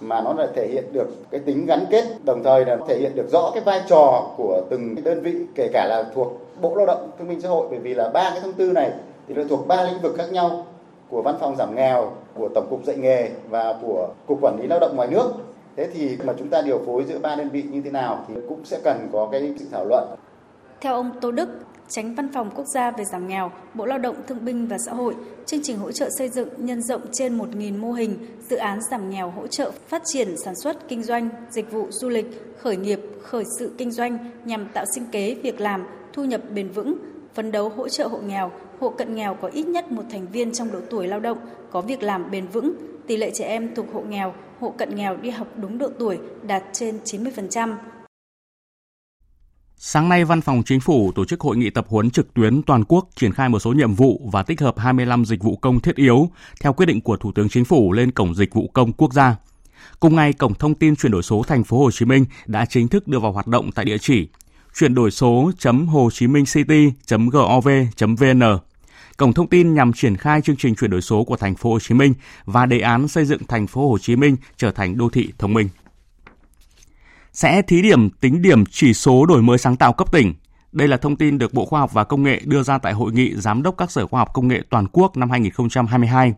[0.00, 3.12] mà nó là thể hiện được cái tính gắn kết đồng thời là thể hiện
[3.14, 6.86] được rõ cái vai trò của từng đơn vị kể cả là thuộc bộ lao
[6.86, 7.66] động thương minh xã hội.
[7.70, 8.90] Bởi vì là ba cái thông tư này
[9.28, 10.66] thì nó thuộc ba lĩnh vực khác nhau
[11.12, 14.66] của văn phòng giảm nghèo của tổng cục dạy nghề và của cục quản lý
[14.66, 15.32] lao động ngoài nước.
[15.76, 18.34] Thế thì mà chúng ta điều phối giữa ba đơn vị như thế nào thì
[18.48, 20.08] cũng sẽ cần có cái sự thảo luận.
[20.80, 21.48] Theo ông Tô Đức,
[21.88, 24.92] tránh văn phòng quốc gia về giảm nghèo, Bộ Lao động Thương binh và Xã
[24.92, 25.14] hội,
[25.46, 28.16] chương trình hỗ trợ xây dựng nhân rộng trên 1.000 mô hình,
[28.48, 32.08] dự án giảm nghèo hỗ trợ phát triển sản xuất, kinh doanh, dịch vụ du
[32.08, 36.40] lịch, khởi nghiệp, khởi sự kinh doanh nhằm tạo sinh kế, việc làm, thu nhập
[36.54, 36.94] bền vững,
[37.34, 38.50] phấn đấu hỗ trợ hộ nghèo,
[38.82, 41.38] hộ cận nghèo có ít nhất một thành viên trong độ tuổi lao động
[41.70, 42.72] có việc làm bền vững,
[43.06, 46.18] tỷ lệ trẻ em thuộc hộ nghèo, hộ cận nghèo đi học đúng độ tuổi
[46.42, 47.76] đạt trên 90%.
[49.76, 52.84] Sáng nay, Văn phòng Chính phủ tổ chức hội nghị tập huấn trực tuyến toàn
[52.84, 55.96] quốc triển khai một số nhiệm vụ và tích hợp 25 dịch vụ công thiết
[55.96, 59.12] yếu theo quyết định của Thủ tướng Chính phủ lên cổng dịch vụ công quốc
[59.12, 59.36] gia.
[60.00, 62.88] Cùng ngày, cổng thông tin chuyển đổi số thành phố Hồ Chí Minh đã chính
[62.88, 64.28] thức đưa vào hoạt động tại địa chỉ
[64.74, 67.02] chuyển đổi số.hồ chí minh city.gov.vn.
[69.16, 71.78] Cổng thông tin nhằm triển khai chương trình chuyển đổi số của thành phố Hồ
[71.80, 75.08] Chí Minh và đề án xây dựng thành phố Hồ Chí Minh trở thành đô
[75.08, 75.68] thị thông minh
[77.32, 80.34] sẽ thí điểm tính điểm chỉ số đổi mới sáng tạo cấp tỉnh.
[80.72, 83.12] Đây là thông tin được Bộ Khoa học và Công nghệ đưa ra tại hội
[83.12, 86.34] nghị giám đốc các sở khoa học công nghệ toàn quốc năm 2022.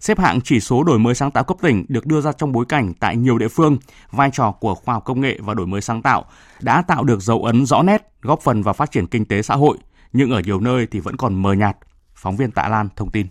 [0.00, 2.64] Xếp hạng chỉ số đổi mới sáng tạo cấp tỉnh được đưa ra trong bối
[2.68, 3.78] cảnh tại nhiều địa phương,
[4.10, 6.24] vai trò của khoa học công nghệ và đổi mới sáng tạo
[6.60, 9.54] đã tạo được dấu ấn rõ nét, góp phần vào phát triển kinh tế xã
[9.54, 9.78] hội,
[10.12, 11.76] nhưng ở nhiều nơi thì vẫn còn mờ nhạt.
[12.24, 13.26] Phóng viên Tạ Lan thông tin.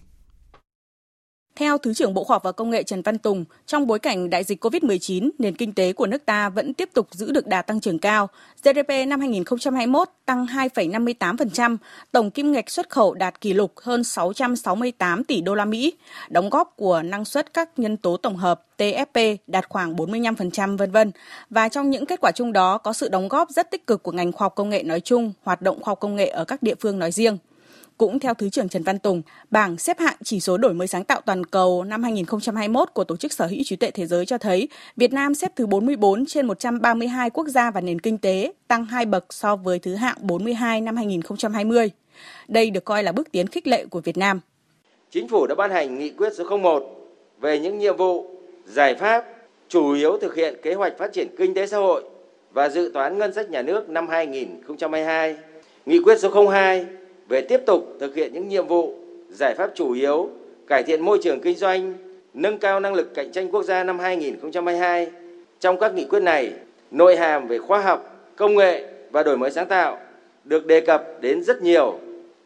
[1.55, 4.29] Theo Thứ trưởng Bộ Khoa học và Công nghệ Trần Văn Tùng, trong bối cảnh
[4.29, 7.61] đại dịch COVID-19, nền kinh tế của nước ta vẫn tiếp tục giữ được đà
[7.61, 8.27] tăng trưởng cao.
[8.63, 11.77] GDP năm 2021 tăng 2,58%,
[12.11, 15.93] tổng kim ngạch xuất khẩu đạt kỷ lục hơn 668 tỷ đô la Mỹ,
[16.29, 20.91] đóng góp của năng suất các nhân tố tổng hợp TFP đạt khoảng 45% vân
[20.91, 21.11] vân.
[21.49, 24.11] Và trong những kết quả chung đó có sự đóng góp rất tích cực của
[24.11, 26.63] ngành khoa học công nghệ nói chung, hoạt động khoa học công nghệ ở các
[26.63, 27.37] địa phương nói riêng.
[28.03, 31.03] Cũng theo Thứ trưởng Trần Văn Tùng, bảng xếp hạng chỉ số đổi mới sáng
[31.03, 34.37] tạo toàn cầu năm 2021 của Tổ chức Sở hữu trí tuệ thế giới cho
[34.37, 38.85] thấy Việt Nam xếp thứ 44 trên 132 quốc gia và nền kinh tế, tăng
[38.85, 41.91] 2 bậc so với thứ hạng 42 năm 2020.
[42.47, 44.39] Đây được coi là bước tiến khích lệ của Việt Nam.
[45.11, 46.83] Chính phủ đã ban hành nghị quyết số 01
[47.41, 48.27] về những nhiệm vụ,
[48.65, 49.25] giải pháp
[49.69, 52.03] chủ yếu thực hiện kế hoạch phát triển kinh tế xã hội
[52.53, 55.35] và dự toán ngân sách nhà nước năm 2022.
[55.85, 56.85] Nghị quyết số 02
[57.27, 58.93] về tiếp tục thực hiện những nhiệm vụ,
[59.29, 60.29] giải pháp chủ yếu,
[60.67, 61.93] cải thiện môi trường kinh doanh,
[62.33, 65.07] nâng cao năng lực cạnh tranh quốc gia năm 2022.
[65.59, 66.51] Trong các nghị quyết này,
[66.91, 69.97] nội hàm về khoa học, công nghệ và đổi mới sáng tạo
[70.43, 71.99] được đề cập đến rất nhiều.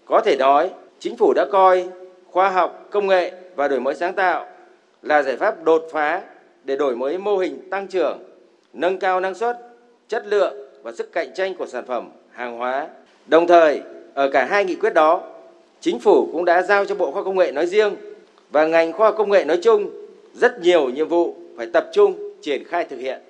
[0.05, 1.87] Có thể nói, chính phủ đã coi
[2.31, 4.45] khoa học, công nghệ và đổi mới sáng tạo
[5.01, 6.21] là giải pháp đột phá
[6.63, 8.19] để đổi mới mô hình tăng trưởng,
[8.73, 9.57] nâng cao năng suất,
[10.07, 12.87] chất lượng và sức cạnh tranh của sản phẩm, hàng hóa.
[13.27, 13.81] Đồng thời,
[14.17, 15.23] ở cả hai nghị quyết đó,
[15.81, 17.95] chính phủ cũng đã giao cho Bộ Khoa Công nghệ nói riêng
[18.51, 19.89] và ngành khoa công nghệ nói chung
[20.33, 23.21] rất nhiều nhiệm vụ phải tập trung triển khai thực hiện.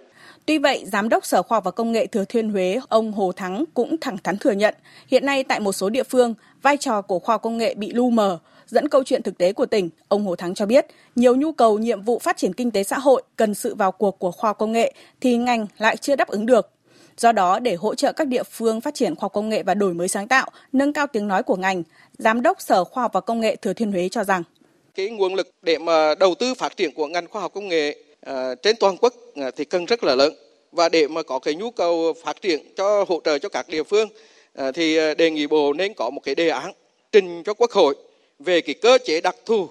[0.46, 3.32] Tuy vậy, Giám đốc Sở Khoa học và Công nghệ Thừa Thiên Huế, ông Hồ
[3.32, 4.76] Thắng cũng thẳng thắn thừa nhận,
[5.08, 8.10] hiện nay tại một số địa phương, vai trò của khoa công nghệ bị lu
[8.10, 8.40] mờ.
[8.68, 11.78] Dẫn câu chuyện thực tế của tỉnh, ông Hồ Thắng cho biết, nhiều nhu cầu
[11.78, 14.72] nhiệm vụ phát triển kinh tế xã hội cần sự vào cuộc của khoa công
[14.72, 16.77] nghệ thì ngành lại chưa đáp ứng được.
[17.18, 19.74] Do đó, để hỗ trợ các địa phương phát triển khoa học công nghệ và
[19.74, 21.84] đổi mới sáng tạo, nâng cao tiếng nói của ngành,
[22.18, 24.44] Giám đốc Sở Khoa học và Công nghệ Thừa Thiên Huế cho rằng.
[24.96, 27.98] Cái nguồn lực để mà đầu tư phát triển của ngành khoa học công nghệ
[28.30, 29.14] uh, trên toàn quốc
[29.48, 30.34] uh, thì cần rất là lớn.
[30.72, 33.84] Và để mà có cái nhu cầu phát triển cho hỗ trợ cho các địa
[33.84, 34.10] phương
[34.62, 36.72] uh, thì đề nghị bộ nên có một cái đề án
[37.12, 37.96] trình cho quốc hội
[38.40, 39.70] về cái cơ chế đặc thù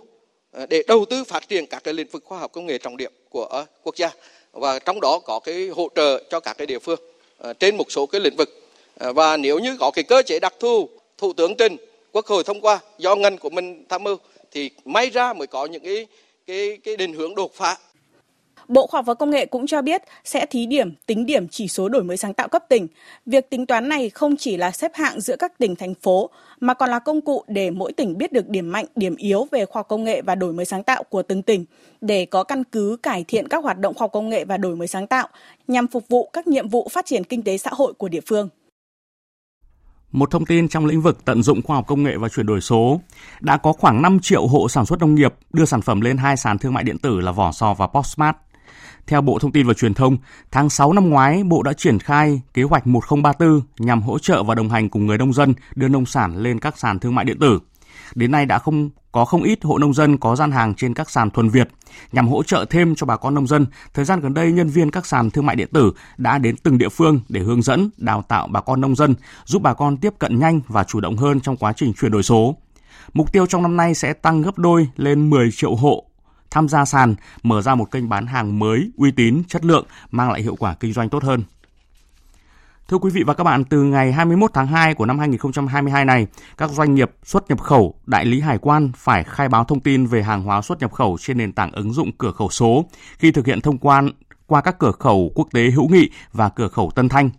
[0.68, 3.12] để đầu tư phát triển các cái lĩnh vực khoa học công nghệ trọng điểm
[3.28, 4.10] của quốc gia.
[4.52, 7.00] Và trong đó có cái hỗ trợ cho các cái địa phương.
[7.38, 8.62] Ờ, trên một số cái lĩnh vực.
[8.98, 11.76] Ờ, và nếu như có cái cơ chế đặc thù, thủ tướng trình
[12.12, 14.16] quốc hội thông qua do ngân của mình tham mưu,
[14.52, 16.06] thì may ra mới có những cái
[16.46, 17.76] cái cái định hướng đột phá.
[18.68, 21.68] Bộ Khoa học và Công nghệ cũng cho biết sẽ thí điểm tính điểm chỉ
[21.68, 22.86] số đổi mới sáng tạo cấp tỉnh.
[23.26, 26.74] Việc tính toán này không chỉ là xếp hạng giữa các tỉnh thành phố mà
[26.74, 29.80] còn là công cụ để mỗi tỉnh biết được điểm mạnh, điểm yếu về khoa
[29.80, 31.64] học công nghệ và đổi mới sáng tạo của từng tỉnh
[32.00, 34.76] để có căn cứ cải thiện các hoạt động khoa học công nghệ và đổi
[34.76, 35.28] mới sáng tạo
[35.68, 38.48] nhằm phục vụ các nhiệm vụ phát triển kinh tế xã hội của địa phương.
[40.12, 42.60] Một thông tin trong lĩnh vực tận dụng khoa học công nghệ và chuyển đổi
[42.60, 43.00] số,
[43.40, 46.36] đã có khoảng 5 triệu hộ sản xuất nông nghiệp đưa sản phẩm lên hai
[46.36, 48.36] sàn thương mại điện tử là Vỏ Sò và Postmart.
[49.06, 50.16] Theo Bộ Thông tin và Truyền thông,
[50.50, 54.54] tháng 6 năm ngoái, Bộ đã triển khai kế hoạch 1034 nhằm hỗ trợ và
[54.54, 57.38] đồng hành cùng người nông dân đưa nông sản lên các sàn thương mại điện
[57.40, 57.60] tử.
[58.14, 61.10] Đến nay đã không có không ít hộ nông dân có gian hàng trên các
[61.10, 61.68] sàn thuần Việt.
[62.12, 64.90] Nhằm hỗ trợ thêm cho bà con nông dân, thời gian gần đây nhân viên
[64.90, 68.22] các sàn thương mại điện tử đã đến từng địa phương để hướng dẫn, đào
[68.28, 71.40] tạo bà con nông dân, giúp bà con tiếp cận nhanh và chủ động hơn
[71.40, 72.56] trong quá trình chuyển đổi số.
[73.14, 76.04] Mục tiêu trong năm nay sẽ tăng gấp đôi lên 10 triệu hộ
[76.56, 80.30] tham gia sàn, mở ra một kênh bán hàng mới, uy tín, chất lượng, mang
[80.30, 81.42] lại hiệu quả kinh doanh tốt hơn.
[82.88, 86.26] Thưa quý vị và các bạn, từ ngày 21 tháng 2 của năm 2022 này,
[86.56, 90.06] các doanh nghiệp xuất nhập khẩu, đại lý hải quan phải khai báo thông tin
[90.06, 92.84] về hàng hóa xuất nhập khẩu trên nền tảng ứng dụng cửa khẩu số
[93.18, 94.10] khi thực hiện thông quan
[94.46, 97.30] qua các cửa khẩu quốc tế hữu nghị và cửa khẩu Tân Thanh.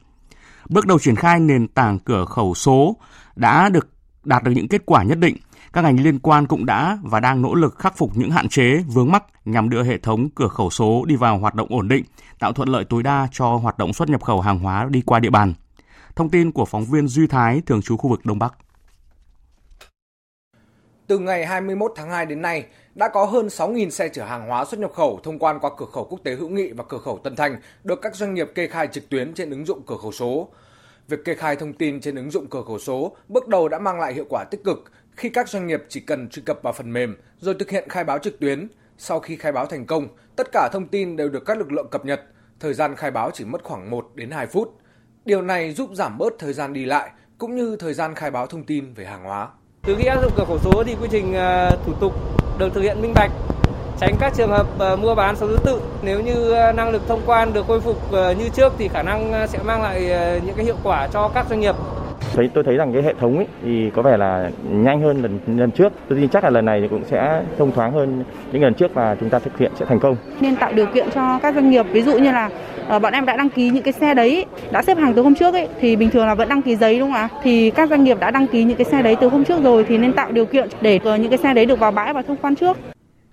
[0.69, 2.95] Bước đầu triển khai nền tảng cửa khẩu số
[3.35, 3.89] đã được
[4.23, 5.37] đạt được những kết quả nhất định.
[5.73, 8.77] Các ngành liên quan cũng đã và đang nỗ lực khắc phục những hạn chế,
[8.87, 12.03] vướng mắc nhằm đưa hệ thống cửa khẩu số đi vào hoạt động ổn định,
[12.39, 15.19] tạo thuận lợi tối đa cho hoạt động xuất nhập khẩu hàng hóa đi qua
[15.19, 15.53] địa bàn.
[16.15, 18.53] Thông tin của phóng viên Duy Thái, thường trú khu vực Đông Bắc.
[21.07, 24.65] Từ ngày 21 tháng 2 đến nay, đã có hơn 6.000 xe chở hàng hóa
[24.65, 27.19] xuất nhập khẩu thông quan qua cửa khẩu quốc tế hữu nghị và cửa khẩu
[27.23, 30.11] Tân Thanh được các doanh nghiệp kê khai trực tuyến trên ứng dụng cửa khẩu
[30.11, 30.49] số.
[31.07, 33.99] Việc kê khai thông tin trên ứng dụng cửa khẩu số bước đầu đã mang
[33.99, 36.93] lại hiệu quả tích cực khi các doanh nghiệp chỉ cần truy cập vào phần
[36.93, 38.67] mềm rồi thực hiện khai báo trực tuyến.
[38.97, 41.87] Sau khi khai báo thành công, tất cả thông tin đều được các lực lượng
[41.91, 42.21] cập nhật.
[42.59, 44.77] Thời gian khai báo chỉ mất khoảng 1 đến 2 phút.
[45.25, 48.47] Điều này giúp giảm bớt thời gian đi lại cũng như thời gian khai báo
[48.47, 49.47] thông tin về hàng hóa.
[49.87, 52.13] Từ khi áp dụng cửa khẩu số thì quy trình ờ, thủ tục
[52.57, 53.31] được thực hiện minh bạch,
[53.99, 55.81] tránh các trường hợp ờ, mua bán số thứ tự.
[56.01, 59.47] Nếu như ờ, năng lực thông quan được khôi phục như trước thì khả năng
[59.47, 60.01] sẽ mang lại
[60.45, 61.75] những cái hiệu quả cho các doanh nghiệp
[62.37, 65.39] thấy tôi thấy rằng cái hệ thống ấy thì có vẻ là nhanh hơn lần
[65.59, 65.93] lần trước.
[66.09, 68.93] Tôi tin chắc là lần này thì cũng sẽ thông thoáng hơn những lần trước
[68.93, 70.15] và chúng ta thực hiện sẽ thành công.
[70.39, 72.49] Nên tạo điều kiện cho các doanh nghiệp ví dụ như là
[72.95, 75.35] uh, bọn em đã đăng ký những cái xe đấy đã xếp hàng từ hôm
[75.35, 77.29] trước ấy thì bình thường là vẫn đăng ký giấy đúng không ạ?
[77.43, 79.85] Thì các doanh nghiệp đã đăng ký những cái xe đấy từ hôm trước rồi
[79.87, 82.21] thì nên tạo điều kiện để uh, những cái xe đấy được vào bãi và
[82.21, 82.77] thông quan trước.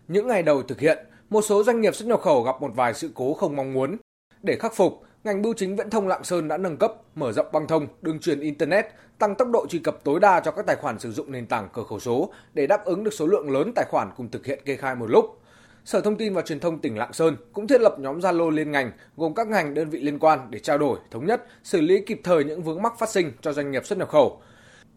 [0.09, 0.99] Những ngày đầu thực hiện
[1.31, 3.97] một số doanh nghiệp xuất nhập khẩu gặp một vài sự cố không mong muốn
[4.43, 7.47] để khắc phục ngành bưu chính viễn thông Lạng Sơn đã nâng cấp, mở rộng
[7.53, 8.87] băng thông, đường truyền Internet,
[9.19, 11.69] tăng tốc độ truy cập tối đa cho các tài khoản sử dụng nền tảng
[11.73, 14.59] cửa khẩu số để đáp ứng được số lượng lớn tài khoản cùng thực hiện
[14.65, 15.41] kê khai một lúc.
[15.85, 18.73] Sở Thông tin và Truyền thông tỉnh Lạng Sơn cũng thiết lập nhóm Zalo liên
[18.73, 22.01] ngành gồm các ngành đơn vị liên quan để trao đổi, thống nhất, xử lý
[22.07, 24.41] kịp thời những vướng mắc phát sinh cho doanh nghiệp xuất nhập khẩu.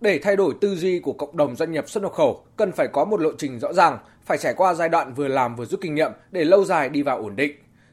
[0.01, 2.87] Để thay đổi tư duy của cộng đồng doanh nghiệp xuất nhập khẩu, cần phải
[2.87, 5.81] có một lộ trình rõ ràng, phải trải qua giai đoạn vừa làm vừa rút
[5.81, 7.51] kinh nghiệm để lâu dài đi vào ổn định.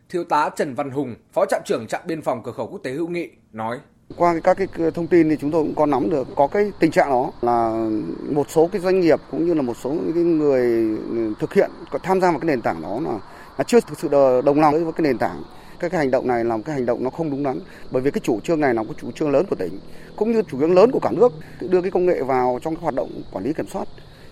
[0.09, 2.91] Thiếu tá Trần Văn Hùng, Phó trạm trưởng trạm biên phòng cửa khẩu quốc tế
[2.91, 3.79] Hữu Nghị nói:
[4.17, 6.91] qua các cái thông tin thì chúng tôi cũng có nắm được có cái tình
[6.91, 7.89] trạng đó là
[8.31, 10.97] một số cái doanh nghiệp cũng như là một số cái người
[11.41, 13.19] thực hiện có tham gia vào cái nền tảng đó là,
[13.59, 14.09] là chưa thực sự
[14.45, 15.43] đồng lòng với cái nền tảng.
[15.79, 17.59] Các cái hành động này là một cái hành động nó không đúng đắn
[17.91, 19.79] bởi vì cái chủ trương này là một chủ trương lớn của tỉnh
[20.17, 22.83] cũng như chủ trương lớn của cả nước đưa cái công nghệ vào trong cái
[22.83, 23.89] hoạt động quản lý kiểm soát.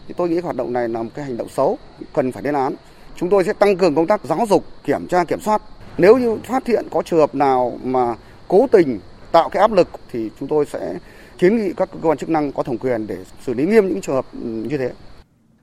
[0.08, 1.78] Thì tôi nghĩ hoạt động này là một cái hành động xấu
[2.14, 2.74] cần phải lên án
[3.16, 5.62] chúng tôi sẽ tăng cường công tác giáo dục kiểm tra kiểm soát
[5.98, 8.14] nếu như phát hiện có trường hợp nào mà
[8.48, 9.00] cố tình
[9.32, 10.98] tạo cái áp lực thì chúng tôi sẽ
[11.38, 14.00] kiến nghị các cơ quan chức năng có thẩm quyền để xử lý nghiêm những
[14.00, 14.90] trường hợp ừ, như thế.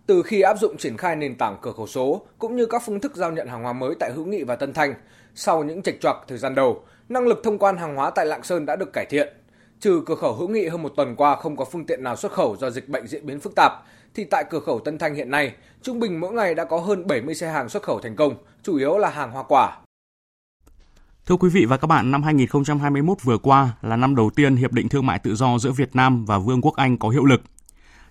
[0.06, 3.00] Từ khi áp dụng triển khai nền tảng cửa khẩu số cũng như các phương
[3.00, 4.94] thức giao nhận hàng hóa mới tại Hữu Nghị và Tân Thanh,
[5.36, 8.44] sau những trạch choạc thời gian đầu, năng lực thông quan hàng hóa tại Lạng
[8.44, 9.34] Sơn đã được cải thiện.
[9.80, 12.32] Trừ cửa khẩu Hữu Nghị hơn một tuần qua không có phương tiện nào xuất
[12.32, 13.72] khẩu do dịch bệnh diễn biến phức tạp,
[14.14, 17.08] thì tại cửa khẩu Tân Thanh hiện nay, trung bình mỗi ngày đã có hơn
[17.08, 19.78] 70 xe hàng xuất khẩu thành công, chủ yếu là hàng hoa quả,
[21.30, 24.72] Thưa quý vị và các bạn, năm 2021 vừa qua là năm đầu tiên Hiệp
[24.72, 27.42] định Thương mại Tự do giữa Việt Nam và Vương quốc Anh có hiệu lực.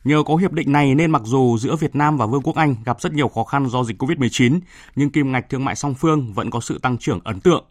[0.05, 2.75] Nhờ có hiệp định này nên mặc dù giữa Việt Nam và Vương quốc Anh
[2.85, 4.61] gặp rất nhiều khó khăn do dịch COVID-19,
[4.97, 7.65] nhưng kim ngạch thương mại song phương vẫn có sự tăng trưởng ấn tượng.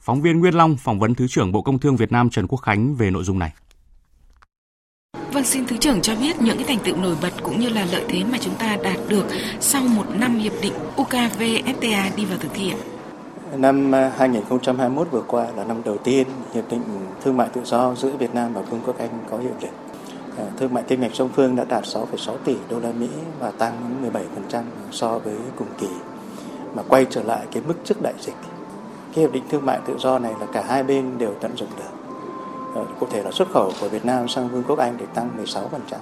[0.00, 2.58] Phóng viên Nguyên Long phỏng vấn Thứ trưởng Bộ Công Thương Việt Nam Trần Quốc
[2.58, 3.52] Khánh về nội dung này.
[5.32, 7.86] Vâng, xin Thứ trưởng cho biết những cái thành tựu nổi bật cũng như là
[7.92, 9.24] lợi thế mà chúng ta đạt được
[9.60, 12.76] sau một năm hiệp định UKVFTA đi vào thực hiện.
[13.56, 16.82] Năm à, 2021 vừa qua là năm đầu tiên hiệp định
[17.24, 19.70] thương mại tự do giữa Việt Nam và Vương quốc Anh có hiệu lực.
[20.38, 23.08] À, thương mại kim ngạch song phương đã đạt 6,6 tỷ đô la Mỹ
[23.40, 23.72] và tăng
[24.50, 25.88] 17% so với cùng kỳ
[26.74, 28.36] mà quay trở lại cái mức trước đại dịch.
[29.14, 31.68] cái hiệp định thương mại tự do này là cả hai bên đều tận dụng
[31.76, 31.93] được.
[32.74, 35.30] Ờ, cụ thể là xuất khẩu của Việt Nam sang Vương quốc Anh thì tăng
[35.36, 36.00] 16%.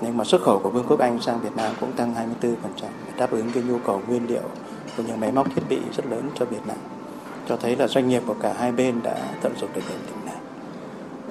[0.00, 3.12] Nhưng mà xuất khẩu của Vương quốc Anh sang Việt Nam cũng tăng 24% để
[3.16, 4.42] đáp ứng cái nhu cầu nguyên liệu
[4.96, 6.76] cũng như máy móc thiết bị rất lớn cho Việt Nam.
[7.48, 10.26] Cho thấy là doanh nghiệp của cả hai bên đã tận dụng được hiệp định
[10.26, 10.34] này.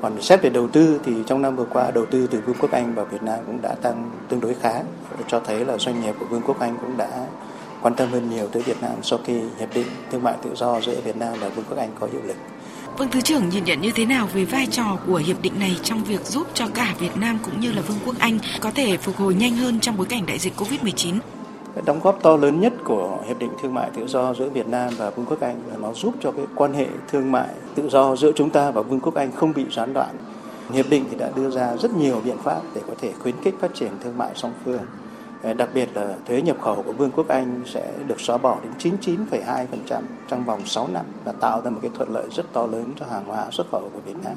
[0.02, 2.72] Còn xét về đầu tư thì trong năm vừa qua đầu tư từ Vương quốc
[2.72, 4.82] Anh vào Việt Nam cũng đã tăng tương đối khá,
[5.28, 7.10] cho thấy là doanh nghiệp của Vương quốc Anh cũng đã
[7.82, 10.82] quan tâm hơn nhiều tới Việt Nam sau khi hiệp định thương mại tự do
[10.82, 12.36] giữa Việt Nam và Vương quốc Anh có hiệu lực.
[12.98, 15.80] Vâng, Thứ trưởng nhìn nhận như thế nào về vai trò của hiệp định này
[15.84, 18.98] trong việc giúp cho cả Việt Nam cũng như là Vương quốc Anh có thể
[18.98, 21.20] phục hồi nhanh hơn trong bối cảnh đại dịch Covid-19?
[21.86, 24.94] Đóng góp to lớn nhất của hiệp định thương mại tự do giữa Việt Nam
[24.98, 28.16] và Vương quốc Anh là nó giúp cho cái quan hệ thương mại tự do
[28.16, 30.16] giữa chúng ta và Vương quốc Anh không bị gián đoạn.
[30.74, 33.56] Hiệp định thì đã đưa ra rất nhiều biện pháp để có thể khuyến khích
[33.60, 34.82] phát triển thương mại song phương.
[35.44, 38.58] Ờ, đặc biệt là thuế nhập khẩu của Vương quốc Anh sẽ được xóa bỏ
[38.64, 42.66] đến 99,2% trong vòng 6 năm và tạo ra một cái thuận lợi rất to
[42.66, 44.34] lớn cho hàng hóa xuất khẩu của Việt Nam.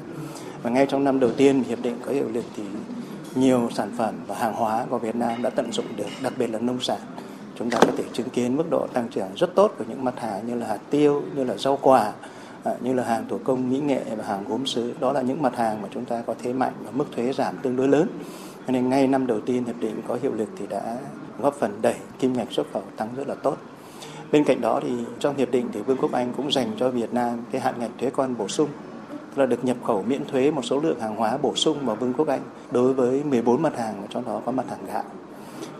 [0.63, 2.63] Và ngay trong năm đầu tiên hiệp định có hiệu lực thì
[3.35, 6.47] nhiều sản phẩm và hàng hóa của Việt Nam đã tận dụng được, đặc biệt
[6.47, 6.99] là nông sản.
[7.55, 10.19] Chúng ta có thể chứng kiến mức độ tăng trưởng rất tốt của những mặt
[10.19, 12.11] hàng như là hạt tiêu, như là rau quả,
[12.63, 14.93] ờ, như là hàng thủ công mỹ nghệ và hàng gốm sứ.
[14.99, 17.57] Đó là những mặt hàng mà chúng ta có thế mạnh và mức thuế giảm
[17.57, 18.07] tương đối lớn
[18.67, 20.97] nên ngay năm đầu tiên hiệp định có hiệu lực thì đã
[21.39, 23.57] góp phần đẩy kim ngạch xuất khẩu tăng rất là tốt.
[24.31, 27.13] Bên cạnh đó thì trong hiệp định thì Vương quốc Anh cũng dành cho Việt
[27.13, 28.69] Nam cái hạn ngạch thuế quan bổ sung
[29.35, 32.13] là được nhập khẩu miễn thuế một số lượng hàng hóa bổ sung vào Vương
[32.13, 35.03] quốc Anh đối với 14 mặt hàng trong đó có mặt hàng gạo.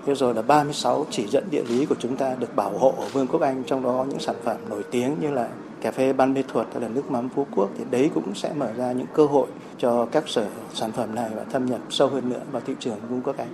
[0.06, 3.08] Thế rồi là 36 chỉ dẫn địa lý của chúng ta được bảo hộ ở
[3.14, 5.48] Vương quốc Anh, trong đó những sản phẩm nổi tiếng như là
[5.82, 8.54] cà phê Ban Mê Thuật hay là nước mắm Phú Quốc, thì đấy cũng sẽ
[8.58, 9.48] mở ra những cơ hội
[9.82, 12.98] cho các sở sản phẩm này và thâm nhập sâu hơn nữa vào thị trường
[13.10, 13.48] Vương quốc Anh.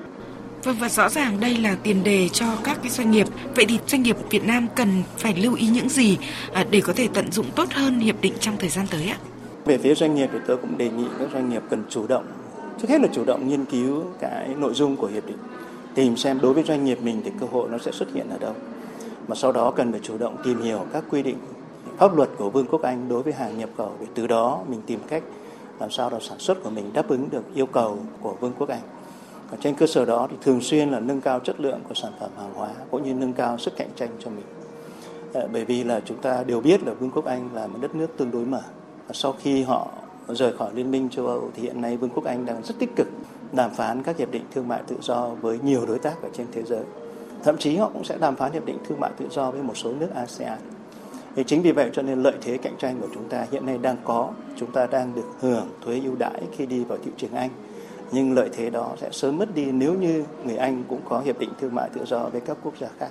[0.63, 3.27] Vâng và rõ ràng đây là tiền đề cho các cái doanh nghiệp.
[3.55, 6.17] Vậy thì doanh nghiệp Việt Nam cần phải lưu ý những gì
[6.53, 9.17] à, để có thể tận dụng tốt hơn hiệp định trong thời gian tới ạ?
[9.65, 12.25] Về phía doanh nghiệp thì tôi cũng đề nghị các doanh nghiệp cần chủ động,
[12.81, 15.37] trước hết là chủ động nghiên cứu cái nội dung của hiệp định,
[15.95, 18.37] tìm xem đối với doanh nghiệp mình thì cơ hội nó sẽ xuất hiện ở
[18.37, 18.53] đâu.
[19.27, 21.37] Mà sau đó cần phải chủ động tìm hiểu các quy định
[21.97, 24.81] pháp luật của Vương quốc Anh đối với hàng nhập khẩu để từ đó mình
[24.85, 25.23] tìm cách
[25.79, 28.69] làm sao để sản xuất của mình đáp ứng được yêu cầu của Vương quốc
[28.69, 28.81] Anh.
[29.51, 32.11] Và trên cơ sở đó thì thường xuyên là nâng cao chất lượng của sản
[32.19, 34.45] phẩm hàng hóa, cũng như nâng cao sức cạnh tranh cho mình.
[35.33, 37.95] Ờ, bởi vì là chúng ta đều biết là Vương quốc Anh là một đất
[37.95, 38.61] nước tương đối mở.
[39.07, 39.87] Và sau khi họ
[40.27, 42.95] rời khỏi Liên minh châu Âu thì hiện nay Vương quốc Anh đang rất tích
[42.95, 43.07] cực
[43.51, 46.47] đàm phán các hiệp định thương mại tự do với nhiều đối tác ở trên
[46.51, 46.83] thế giới.
[47.43, 49.77] Thậm chí họ cũng sẽ đàm phán hiệp định thương mại tự do với một
[49.77, 50.59] số nước ASEAN.
[51.37, 53.77] Thì chính vì vậy cho nên lợi thế cạnh tranh của chúng ta hiện nay
[53.81, 57.33] đang có, chúng ta đang được hưởng thuế ưu đãi khi đi vào thị trường
[57.33, 57.49] Anh.
[58.11, 61.39] Nhưng lợi thế đó sẽ sớm mất đi nếu như người Anh cũng có hiệp
[61.39, 63.09] định thương mại tự do với các quốc gia khác.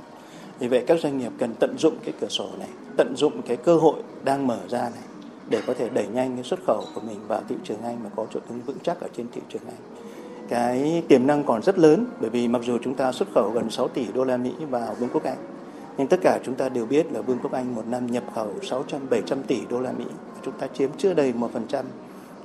[0.58, 3.56] Vì vậy các doanh nghiệp cần tận dụng cái cửa sổ này, tận dụng cái
[3.56, 5.04] cơ hội đang mở ra này
[5.50, 8.10] để có thể đẩy nhanh cái xuất khẩu của mình vào thị trường Anh mà
[8.16, 10.02] có chỗ đứng vững chắc ở trên thị trường Anh.
[10.48, 13.70] Cái tiềm năng còn rất lớn bởi vì mặc dù chúng ta xuất khẩu gần
[13.70, 15.55] 6 tỷ đô la Mỹ vào Vương quốc Anh
[15.98, 18.54] nhưng tất cả chúng ta đều biết là Vương quốc Anh một năm nhập khẩu
[18.62, 20.04] 600 700 tỷ đô la Mỹ.
[20.44, 21.84] Chúng ta chiếm chưa đầy 1%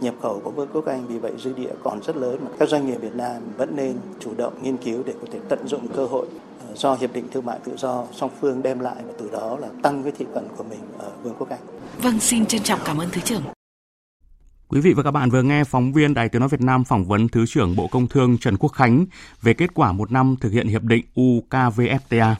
[0.01, 2.69] nhập khẩu của Vương quốc Anh vì vậy dư địa còn rất lớn mà các
[2.69, 5.87] doanh nghiệp Việt Nam vẫn nên chủ động nghiên cứu để có thể tận dụng
[5.95, 6.27] cơ hội
[6.67, 9.57] ờ, do hiệp định thương mại tự do song phương đem lại và từ đó
[9.61, 11.59] là tăng cái thị phần của mình ở Vương quốc Anh.
[12.01, 13.41] Vâng, xin trân trọng cảm ơn thứ trưởng.
[14.67, 17.05] Quý vị và các bạn vừa nghe phóng viên Đài Tiếng nói Việt Nam phỏng
[17.05, 19.05] vấn Thứ trưởng Bộ Công Thương Trần Quốc Khánh
[19.41, 22.35] về kết quả một năm thực hiện hiệp định UKVFTA.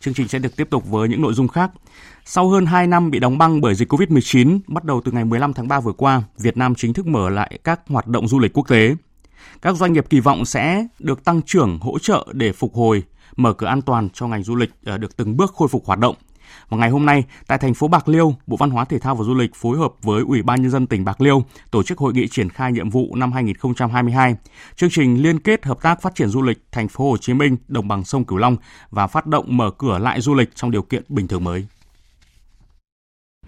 [0.00, 1.70] Chương trình sẽ được tiếp tục với những nội dung khác.
[2.24, 5.52] Sau hơn 2 năm bị đóng băng bởi dịch COVID-19, bắt đầu từ ngày 15
[5.52, 8.52] tháng 3 vừa qua, Việt Nam chính thức mở lại các hoạt động du lịch
[8.52, 8.94] quốc tế.
[9.62, 13.02] Các doanh nghiệp kỳ vọng sẽ được tăng trưởng hỗ trợ để phục hồi,
[13.36, 15.98] mở cửa an toàn cho ngành du lịch ờ, được từng bước khôi phục hoạt
[15.98, 16.14] động.
[16.68, 19.24] Và ngày hôm nay, tại thành phố Bạc Liêu, Bộ Văn hóa Thể thao và
[19.24, 22.12] Du lịch phối hợp với Ủy ban Nhân dân tỉnh Bạc Liêu tổ chức hội
[22.12, 24.36] nghị triển khai nhiệm vụ năm 2022,
[24.76, 27.56] chương trình liên kết hợp tác phát triển du lịch thành phố Hồ Chí Minh,
[27.68, 28.56] đồng bằng sông Cửu Long
[28.90, 31.66] và phát động mở cửa lại du lịch trong điều kiện bình thường mới.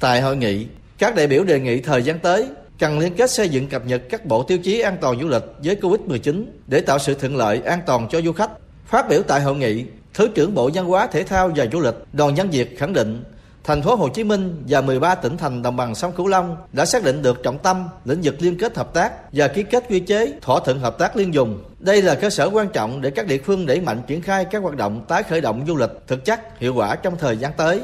[0.00, 0.66] Tại hội nghị,
[0.98, 4.02] các đại biểu đề nghị thời gian tới cần liên kết xây dựng cập nhật
[4.10, 7.62] các bộ tiêu chí an toàn du lịch với Covid-19 để tạo sự thuận lợi
[7.62, 8.50] an toàn cho du khách.
[8.86, 11.94] Phát biểu tại hội nghị, Thứ trưởng Bộ Văn hóa Thể thao và Du lịch
[12.12, 13.24] Đoàn Văn Việt khẳng định
[13.64, 16.86] Thành phố Hồ Chí Minh và 13 tỉnh thành đồng bằng sông Cửu Long đã
[16.86, 20.00] xác định được trọng tâm lĩnh vực liên kết hợp tác và ký kết quy
[20.00, 21.62] chế thỏa thuận hợp tác liên dùng.
[21.78, 24.62] Đây là cơ sở quan trọng để các địa phương đẩy mạnh triển khai các
[24.62, 27.80] hoạt động tái khởi động du lịch thực chất, hiệu quả trong thời gian tới.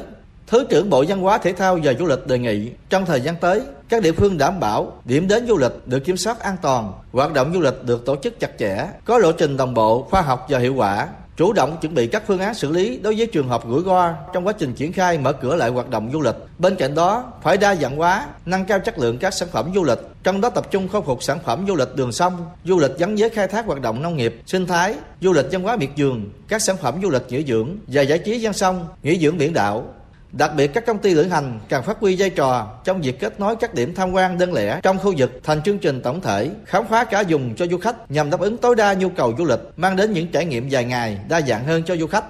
[0.47, 3.35] Thứ trưởng Bộ Văn hóa Thể thao và Du lịch đề nghị trong thời gian
[3.35, 6.93] tới, các địa phương đảm bảo điểm đến du lịch được kiểm soát an toàn,
[7.11, 10.21] hoạt động du lịch được tổ chức chặt chẽ, có lộ trình đồng bộ, khoa
[10.21, 11.07] học và hiệu quả,
[11.39, 14.13] chủ động chuẩn bị các phương án xử lý đối với trường hợp rủi ro
[14.33, 16.35] trong quá trình triển khai mở cửa lại hoạt động du lịch.
[16.57, 19.83] Bên cạnh đó, phải đa dạng hóa, nâng cao chất lượng các sản phẩm du
[19.83, 22.91] lịch, trong đó tập trung khôi phục sản phẩm du lịch đường sông, du lịch
[22.97, 25.89] gắn với khai thác hoạt động nông nghiệp, sinh thái, du lịch văn hóa miệt
[25.97, 29.37] vườn, các sản phẩm du lịch nghỉ dưỡng và giải trí gian sông, nghỉ dưỡng
[29.37, 29.83] biển đảo,
[30.31, 33.39] Đặc biệt các công ty lữ hành cần phát huy vai trò trong việc kết
[33.39, 36.49] nối các điểm tham quan đơn lẻ trong khu vực thành chương trình tổng thể,
[36.65, 39.45] khám phá cả dùng cho du khách nhằm đáp ứng tối đa nhu cầu du
[39.45, 42.23] lịch, mang đến những trải nghiệm dài ngày, đa dạng hơn cho du khách.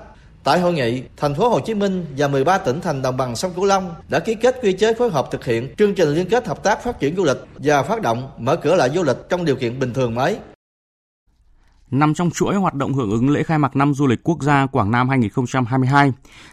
[0.43, 3.51] Tại hội nghị, thành phố Hồ Chí Minh và 13 tỉnh thành đồng bằng sông
[3.55, 6.47] Cửu Long đã ký kết quy chế phối hợp thực hiện chương trình liên kết
[6.47, 9.45] hợp tác phát triển du lịch và phát động mở cửa lại du lịch trong
[9.45, 10.37] điều kiện bình thường mới
[11.91, 14.65] nằm trong chuỗi hoạt động hưởng ứng lễ khai mạc năm du lịch quốc gia
[14.65, 16.11] Quảng Nam 2022.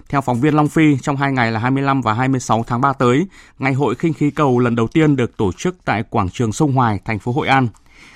[0.09, 3.27] Theo phóng viên Long Phi, trong hai ngày là 25 và 26 tháng 3 tới,
[3.59, 6.73] Ngày hội khinh khí cầu lần đầu tiên được tổ chức tại quảng trường Sông
[6.73, 7.69] Hoài, thành phố Hội An.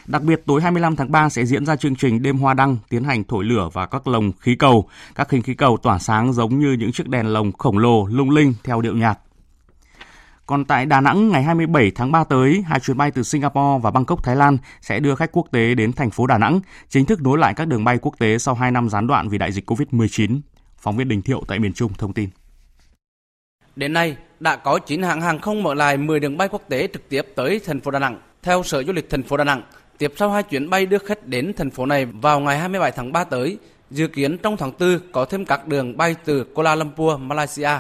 [0.06, 3.04] Đặc biệt tối 25 tháng 3 sẽ diễn ra chương trình đêm hoa đăng tiến
[3.04, 4.88] hành thổi lửa và các lồng khí cầu.
[5.14, 8.30] Các khinh khí cầu tỏa sáng giống như những chiếc đèn lồng khổng lồ lung
[8.30, 9.18] linh theo điệu nhạc.
[10.50, 13.90] Còn tại Đà Nẵng, ngày 27 tháng 3 tới, hai chuyến bay từ Singapore và
[13.90, 17.22] Bangkok, Thái Lan sẽ đưa khách quốc tế đến thành phố Đà Nẵng, chính thức
[17.22, 19.70] nối lại các đường bay quốc tế sau 2 năm gián đoạn vì đại dịch
[19.70, 20.40] COVID-19.
[20.76, 22.28] Phóng viên Đình Thiệu tại miền Trung thông tin.
[23.76, 26.88] Đến nay, đã có 9 hãng hàng không mở lại 10 đường bay quốc tế
[26.92, 28.18] trực tiếp tới thành phố Đà Nẵng.
[28.42, 29.62] Theo Sở Du lịch thành phố Đà Nẵng,
[29.98, 33.12] tiếp sau hai chuyến bay đưa khách đến thành phố này vào ngày 27 tháng
[33.12, 33.58] 3 tới,
[33.90, 37.70] dự kiến trong tháng 4 có thêm các đường bay từ Kuala Lumpur, Malaysia,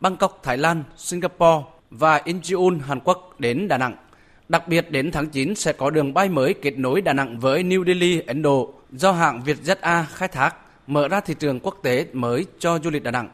[0.00, 3.96] Bangkok, Thái Lan, Singapore, và Incheon, Hàn Quốc đến Đà Nẵng.
[4.48, 7.62] Đặc biệt đến tháng 9 sẽ có đường bay mới kết nối Đà Nẵng với
[7.62, 10.56] New Delhi, Ấn Độ do hãng Vietjet A khai thác,
[10.86, 13.28] mở ra thị trường quốc tế mới cho du lịch Đà Nẵng.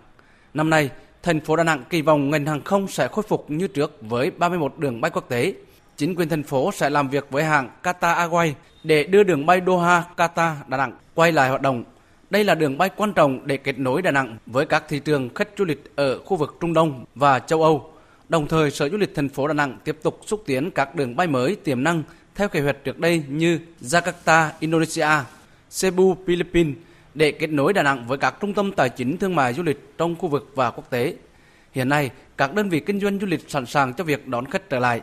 [0.55, 0.91] Năm nay,
[1.23, 4.31] thành phố Đà Nẵng kỳ vọng ngành hàng không sẽ khôi phục như trước với
[4.31, 5.55] 31 đường bay quốc tế.
[5.97, 8.53] Chính quyền thành phố sẽ làm việc với hãng Qatar Airways
[8.85, 11.85] để đưa đường bay Doha, Qatar, Đà Nẵng quay lại hoạt động.
[12.31, 15.35] Đây là đường bay quan trọng để kết nối Đà Nẵng với các thị trường
[15.35, 17.91] khách du lịch ở khu vực Trung Đông và châu Âu
[18.33, 21.16] Đồng thời, Sở Du lịch thành phố Đà Nẵng tiếp tục xúc tiến các đường
[21.16, 22.03] bay mới tiềm năng
[22.35, 25.09] theo kế hoạch trước đây như Jakarta, Indonesia,
[25.80, 26.74] Cebu, Philippines
[27.14, 29.99] để kết nối Đà Nẵng với các trung tâm tài chính thương mại du lịch
[29.99, 31.14] trong khu vực và quốc tế.
[31.72, 34.70] Hiện nay, các đơn vị kinh doanh du lịch sẵn sàng cho việc đón khách
[34.70, 35.01] trở lại.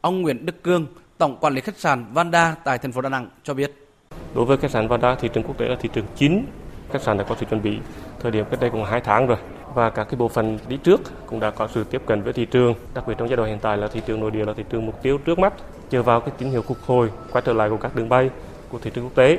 [0.00, 0.86] Ông Nguyễn Đức Cương,
[1.18, 3.88] Tổng quản lý khách sạn Vanda tại thành phố Đà Nẵng cho biết.
[4.34, 6.46] Đối với khách sạn Vanda, thị trường quốc tế là thị trường chính.
[6.92, 7.78] Khách sạn đã có sự chuẩn bị
[8.20, 9.38] thời điểm cách đây cũng 2 tháng rồi
[9.74, 12.44] và các cái bộ phận đi trước cũng đã có sự tiếp cận với thị
[12.46, 14.64] trường, đặc biệt trong giai đoạn hiện tại là thị trường nội địa là thị
[14.70, 15.52] trường mục tiêu trước mắt.
[15.90, 18.30] Chờ vào cái tín hiệu phục hồi quay trở lại của các đường bay
[18.68, 19.38] của thị trường quốc tế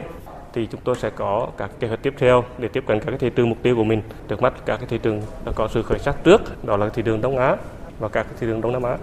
[0.54, 3.20] thì chúng tôi sẽ có các kế hoạch tiếp theo để tiếp cận các cái
[3.20, 4.02] thị trường mục tiêu của mình.
[4.28, 7.02] Trước mắt các cái thị trường đã có sự khởi sắc trước, đó là thị
[7.06, 7.56] trường Đông Á
[8.00, 8.98] và các thị trường Đông Nam Á.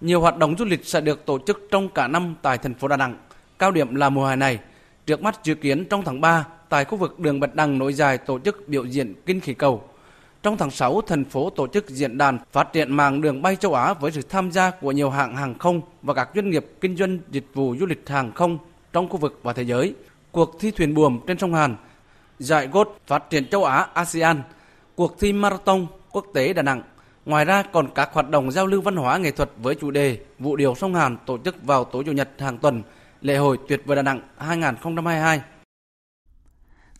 [0.00, 2.88] Nhiều hoạt động du lịch sẽ được tổ chức trong cả năm tại thành phố
[2.88, 3.16] Đà Nẵng.
[3.58, 4.58] Cao điểm là mùa hè này.
[5.06, 8.18] Trước mắt dự kiến trong tháng 3, tại khu vực đường Bạch Đằng nối dài
[8.18, 9.82] tổ chức biểu diễn kinh khí cầu.
[10.42, 13.74] Trong tháng 6, thành phố tổ chức diễn đàn phát triển mạng đường bay châu
[13.74, 16.96] Á với sự tham gia của nhiều hãng hàng không và các doanh nghiệp kinh
[16.96, 18.58] doanh dịch vụ du lịch hàng không
[18.92, 19.94] trong khu vực và thế giới.
[20.32, 21.76] Cuộc thi thuyền buồm trên sông Hàn,
[22.38, 24.42] giải golf phát triển châu Á ASEAN,
[24.94, 26.82] cuộc thi marathon quốc tế Đà Nẵng.
[27.26, 30.18] Ngoài ra còn các hoạt động giao lưu văn hóa nghệ thuật với chủ đề
[30.38, 32.82] Vụ điều sông Hàn tổ chức vào tối chủ nhật hàng tuần,
[33.20, 35.40] lễ hội tuyệt vời Đà Nẵng 2022.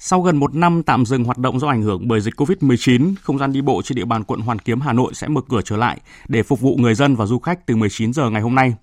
[0.03, 3.38] Sau gần một năm tạm dừng hoạt động do ảnh hưởng bởi dịch COVID-19, không
[3.38, 5.76] gian đi bộ trên địa bàn quận Hoàn Kiếm, Hà Nội sẽ mở cửa trở
[5.76, 8.74] lại để phục vụ người dân và du khách từ 19 giờ ngày hôm nay.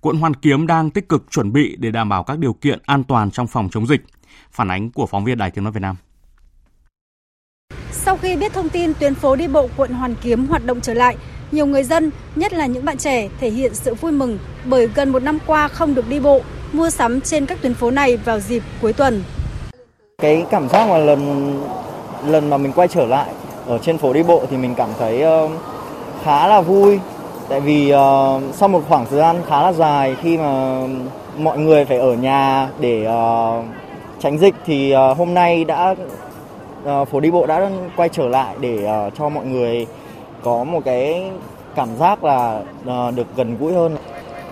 [0.00, 3.04] Quận Hoàn Kiếm đang tích cực chuẩn bị để đảm bảo các điều kiện an
[3.04, 4.00] toàn trong phòng chống dịch.
[4.52, 5.96] Phản ánh của phóng viên Đài Tiếng nói Việt Nam.
[7.92, 10.94] Sau khi biết thông tin tuyến phố đi bộ quận Hoàn Kiếm hoạt động trở
[10.94, 11.16] lại,
[11.52, 15.10] nhiều người dân, nhất là những bạn trẻ, thể hiện sự vui mừng bởi gần
[15.10, 16.42] một năm qua không được đi bộ,
[16.72, 19.22] mua sắm trên các tuyến phố này vào dịp cuối tuần.
[20.20, 21.52] Cái cảm giác mà lần
[22.26, 23.26] lần mà mình quay trở lại
[23.66, 25.50] ở trên phố đi bộ thì mình cảm thấy uh,
[26.22, 27.00] khá là vui
[27.48, 30.80] tại vì uh, sau một khoảng thời gian khá là dài khi mà
[31.38, 33.64] mọi người phải ở nhà để uh,
[34.20, 35.94] tránh dịch thì uh, hôm nay đã
[36.84, 39.86] uh, phố đi bộ đã quay trở lại để uh, cho mọi người
[40.42, 41.30] có một cái
[41.74, 43.96] cảm giác là uh, được gần gũi hơn.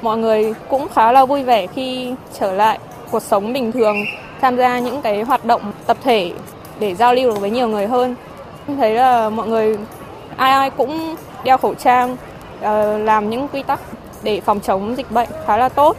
[0.03, 2.79] Mọi người cũng khá là vui vẻ khi trở lại
[3.11, 3.97] cuộc sống bình thường
[4.41, 6.33] tham gia những cái hoạt động tập thể
[6.81, 8.15] để giao lưu được với nhiều người hơn.
[8.67, 9.79] Em thấy là mọi người
[10.37, 12.17] ai ai cũng đeo khẩu trang,
[12.61, 13.81] ờ, làm những quy tắc
[14.23, 15.97] để phòng chống dịch bệnh khá là tốt.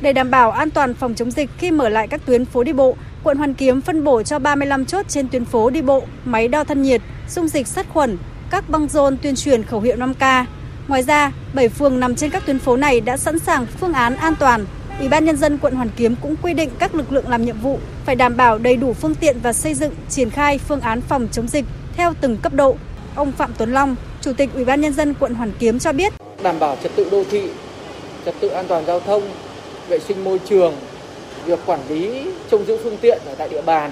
[0.00, 2.72] Để đảm bảo an toàn phòng chống dịch khi mở lại các tuyến phố đi
[2.72, 6.48] bộ, quận Hoàn Kiếm phân bổ cho 35 chốt trên tuyến phố đi bộ, máy
[6.48, 8.18] đo thân nhiệt, dung dịch sát khuẩn,
[8.50, 10.44] các băng rôn tuyên truyền khẩu hiệu 5K.
[10.88, 14.16] Ngoài ra, 7 phường nằm trên các tuyến phố này đã sẵn sàng phương án
[14.16, 14.64] an toàn
[14.98, 17.60] Ủy ban nhân dân quận Hoàn Kiếm cũng quy định các lực lượng làm nhiệm
[17.60, 21.00] vụ phải đảm bảo đầy đủ phương tiện và xây dựng triển khai phương án
[21.00, 21.64] phòng chống dịch
[21.96, 22.76] theo từng cấp độ.
[23.14, 26.12] Ông Phạm Tuấn Long, Chủ tịch Ủy ban nhân dân quận Hoàn Kiếm cho biết,
[26.42, 27.42] đảm bảo trật tự đô thị,
[28.24, 29.22] trật tự an toàn giao thông,
[29.88, 30.74] vệ sinh môi trường,
[31.44, 33.90] việc quản lý trông giữ phương tiện ở tại địa bàn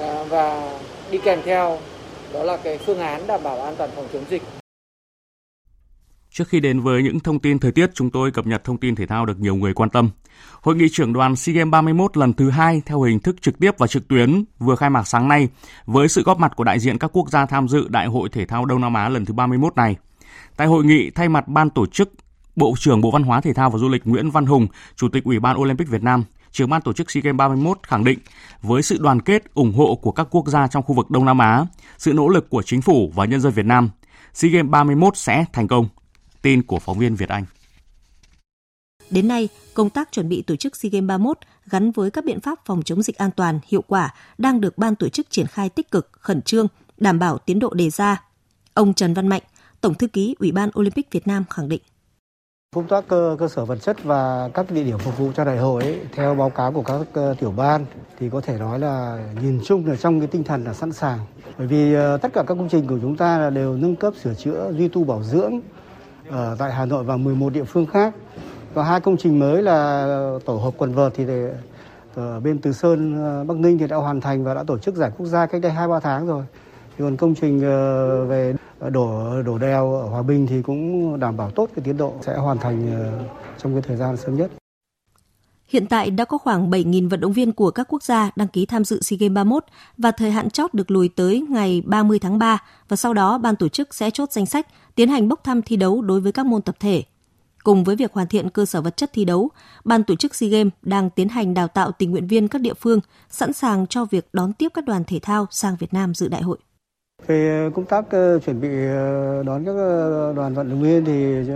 [0.00, 0.72] à, và
[1.10, 1.78] đi kèm theo
[2.32, 4.42] đó là cái phương án đảm bảo an toàn phòng chống dịch.
[6.32, 8.94] Trước khi đến với những thông tin thời tiết, chúng tôi cập nhật thông tin
[8.94, 10.10] thể thao được nhiều người quan tâm.
[10.60, 13.70] Hội nghị trưởng đoàn SEA Games 31 lần thứ hai theo hình thức trực tiếp
[13.78, 15.48] và trực tuyến vừa khai mạc sáng nay
[15.86, 18.46] với sự góp mặt của đại diện các quốc gia tham dự Đại hội Thể
[18.46, 19.96] thao Đông Nam Á lần thứ 31 này.
[20.56, 22.12] Tại hội nghị, thay mặt ban tổ chức,
[22.56, 24.66] Bộ trưởng Bộ Văn hóa Thể thao và Du lịch Nguyễn Văn Hùng,
[24.96, 28.04] Chủ tịch Ủy ban Olympic Việt Nam, trưởng ban tổ chức SEA Games 31 khẳng
[28.04, 28.18] định
[28.62, 31.38] với sự đoàn kết, ủng hộ của các quốc gia trong khu vực Đông Nam
[31.38, 31.66] Á,
[31.98, 33.90] sự nỗ lực của chính phủ và nhân dân Việt Nam,
[34.34, 35.88] SEA Games 31 sẽ thành công.
[36.42, 37.44] Tin của phóng viên Việt Anh.
[39.10, 42.40] Đến nay, công tác chuẩn bị tổ chức SEA Games 31 gắn với các biện
[42.40, 45.68] pháp phòng chống dịch an toàn, hiệu quả đang được ban tổ chức triển khai
[45.68, 46.66] tích cực, khẩn trương,
[46.96, 48.22] đảm bảo tiến độ đề ra.
[48.74, 49.42] Ông Trần Văn Mạnh,
[49.80, 51.82] Tổng thư ký Ủy ban Olympic Việt Nam khẳng định.
[52.74, 55.58] Công tác cơ, cơ sở vật chất và các địa điểm phục vụ cho đại
[55.58, 56.94] hội ấy, theo báo cáo của các
[57.30, 57.86] uh, tiểu ban
[58.18, 61.18] thì có thể nói là nhìn chung là trong cái tinh thần là sẵn sàng.
[61.58, 64.34] Bởi vì uh, tất cả các công trình của chúng ta đều nâng cấp sửa
[64.34, 65.60] chữa, duy tu bảo dưỡng
[66.28, 68.14] ở tại Hà Nội và 11 địa phương khác.
[68.74, 71.52] Và hai công trình mới là tổ hợp quần vợt thì để
[72.14, 74.94] ở bên Từ Sơn, ờ, Bắc Ninh thì đã hoàn thành và đã tổ chức
[74.94, 76.44] giải quốc gia cách đây 2-3 tháng rồi.
[76.98, 78.54] Thì còn công trình ờ, về
[78.90, 82.36] đổ đổ đèo ở Hòa Bình thì cũng đảm bảo tốt cái tiến độ sẽ
[82.36, 83.24] hoàn thành ờ,
[83.58, 84.61] trong cái thời gian sớm nhất.
[85.72, 88.66] Hiện tại đã có khoảng 7.000 vận động viên của các quốc gia đăng ký
[88.66, 89.64] tham dự SEA Games 31
[89.98, 93.56] và thời hạn chót được lùi tới ngày 30 tháng 3 và sau đó ban
[93.56, 96.46] tổ chức sẽ chốt danh sách tiến hành bốc thăm thi đấu đối với các
[96.46, 97.02] môn tập thể.
[97.64, 99.50] Cùng với việc hoàn thiện cơ sở vật chất thi đấu,
[99.84, 102.74] ban tổ chức SEA Games đang tiến hành đào tạo tình nguyện viên các địa
[102.74, 103.00] phương
[103.30, 106.42] sẵn sàng cho việc đón tiếp các đoàn thể thao sang Việt Nam dự đại
[106.42, 106.58] hội.
[107.26, 109.72] Về ờ, công tác ờ, chuẩn bị ờ, đón các
[110.36, 111.52] đoàn vận động viên thì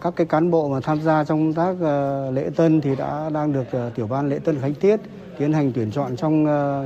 [0.00, 1.86] các cái cán bộ mà tham gia trong công tác
[2.32, 5.00] lễ tân thì đã đang được tiểu ban lễ tân khánh tiết
[5.38, 6.44] tiến hành tuyển chọn trong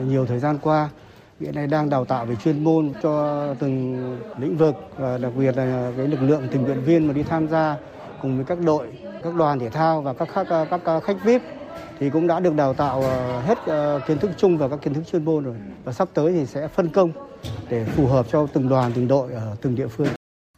[0.08, 0.88] nhiều thời gian qua.
[1.40, 3.96] Hiện nay đang đào tạo về chuyên môn cho từng
[4.38, 7.48] lĩnh vực và đặc biệt là cái lực lượng tình nguyện viên mà đi tham
[7.48, 7.76] gia
[8.22, 8.86] cùng với các đội,
[9.22, 11.42] các đoàn thể thao và các khách, các khách VIP
[12.00, 13.02] thì cũng đã được đào tạo
[13.46, 13.58] hết
[14.06, 15.54] kiến thức chung và các kiến thức chuyên môn rồi
[15.84, 17.12] và sắp tới thì sẽ phân công
[17.70, 20.08] để phù hợp cho từng đoàn, từng đội ở từng địa phương.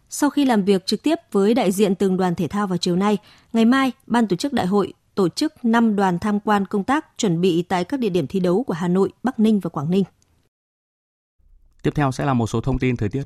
[0.08, 2.96] Sau khi làm việc trực tiếp với đại diện từng đoàn thể thao vào chiều
[2.96, 3.18] nay,
[3.52, 7.06] ngày mai, ban tổ chức đại hội tổ chức 5 đoàn tham quan công tác
[7.18, 9.90] chuẩn bị tại các địa điểm thi đấu của Hà Nội, Bắc Ninh và Quảng
[9.90, 10.04] Ninh.
[11.82, 13.22] Tiếp theo sẽ là một số thông tin thời tiết.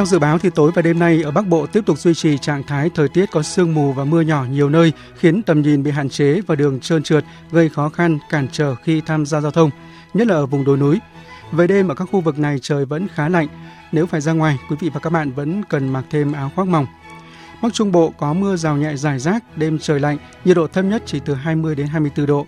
[0.00, 2.38] Theo dự báo thì tối và đêm nay ở Bắc Bộ tiếp tục duy trì
[2.38, 5.82] trạng thái thời tiết có sương mù và mưa nhỏ nhiều nơi, khiến tầm nhìn
[5.82, 9.40] bị hạn chế và đường trơn trượt, gây khó khăn, cản trở khi tham gia
[9.40, 9.70] giao thông,
[10.14, 11.00] nhất là ở vùng đồi núi.
[11.52, 13.46] Về đêm ở các khu vực này trời vẫn khá lạnh.
[13.92, 16.68] Nếu phải ra ngoài, quý vị và các bạn vẫn cần mặc thêm áo khoác
[16.68, 16.86] mỏng.
[17.62, 20.84] Bắc Trung Bộ có mưa rào nhẹ rải rác, đêm trời lạnh, nhiệt độ thấp
[20.84, 22.46] nhất chỉ từ 20 đến 24 độ.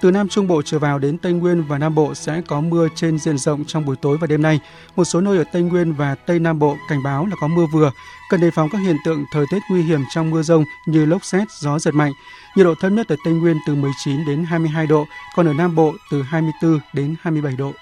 [0.00, 2.88] Từ Nam Trung Bộ trở vào đến Tây Nguyên và Nam Bộ sẽ có mưa
[2.94, 4.60] trên diện rộng trong buổi tối và đêm nay.
[4.96, 7.66] Một số nơi ở Tây Nguyên và Tây Nam Bộ cảnh báo là có mưa
[7.72, 7.90] vừa,
[8.30, 11.24] cần đề phòng các hiện tượng thời tiết nguy hiểm trong mưa rông như lốc
[11.24, 12.12] xét, gió giật mạnh.
[12.56, 15.74] Nhiệt độ thấp nhất ở Tây Nguyên từ 19 đến 22 độ, còn ở Nam
[15.74, 17.72] Bộ từ 24 đến 27 độ.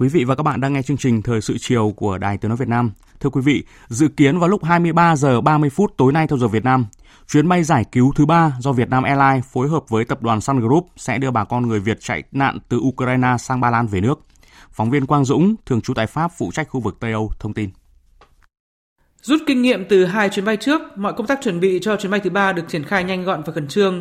[0.00, 2.48] Quý vị và các bạn đang nghe chương trình Thời sự chiều của Đài Tiếng
[2.48, 2.92] nói Việt Nam.
[3.20, 6.48] Thưa quý vị, dự kiến vào lúc 23 giờ 30 phút tối nay theo giờ
[6.48, 6.86] Việt Nam,
[7.28, 10.60] chuyến bay giải cứu thứ ba do Vietnam Airlines phối hợp với tập đoàn Sun
[10.60, 14.00] Group sẽ đưa bà con người Việt chạy nạn từ Ukraine sang Ba Lan về
[14.00, 14.20] nước.
[14.70, 17.54] Phóng viên Quang Dũng, thường trú tại Pháp phụ trách khu vực Tây Âu thông
[17.54, 17.70] tin.
[19.22, 22.10] Rút kinh nghiệm từ hai chuyến bay trước, mọi công tác chuẩn bị cho chuyến
[22.10, 24.00] bay thứ ba được triển khai nhanh gọn và khẩn trương.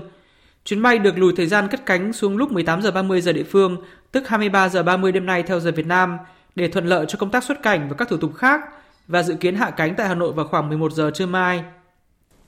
[0.66, 3.44] Chuyến bay được lùi thời gian cất cánh xuống lúc 18 giờ 30 giờ địa
[3.44, 3.78] phương,
[4.12, 6.18] tức 23 giờ 30 đêm nay theo giờ Việt Nam,
[6.56, 8.62] để thuận lợi cho công tác xuất cảnh và các thủ tục khác
[9.08, 11.64] và dự kiến hạ cánh tại Hà Nội vào khoảng 11 giờ trưa mai.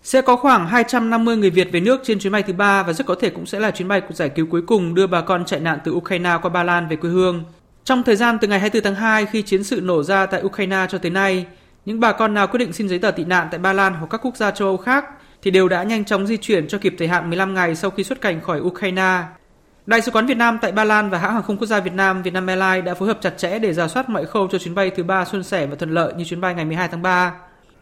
[0.04, 3.08] Sẽ có khoảng 250 người Việt về nước trên chuyến bay thứ ba và rất
[3.08, 5.60] có thể cũng sẽ là chuyến bay giải cứu cuối cùng đưa bà con chạy
[5.60, 7.44] nạn từ Ukraine qua Ba Lan về quê hương.
[7.84, 10.86] Trong thời gian từ ngày 24 tháng 2 khi chiến sự nổ ra tại Ukraine
[10.90, 11.46] cho tới nay,
[11.86, 14.08] những bà con nào quyết định xin giấy tờ tị nạn tại Ba Lan hoặc
[14.10, 15.06] các quốc gia châu Âu khác
[15.42, 18.04] thì đều đã nhanh chóng di chuyển cho kịp thời hạn 15 ngày sau khi
[18.04, 19.24] xuất cảnh khỏi Ukraine.
[19.86, 21.94] Đại sứ quán Việt Nam tại Ba Lan và hãng hàng không quốc gia Việt
[21.94, 24.76] Nam Vietnam Airlines đã phối hợp chặt chẽ để giả soát mọi khâu cho chuyến
[24.76, 27.34] bay thứ ba suôn sẻ và thuận lợi như chuyến bay ngày 12 tháng 3.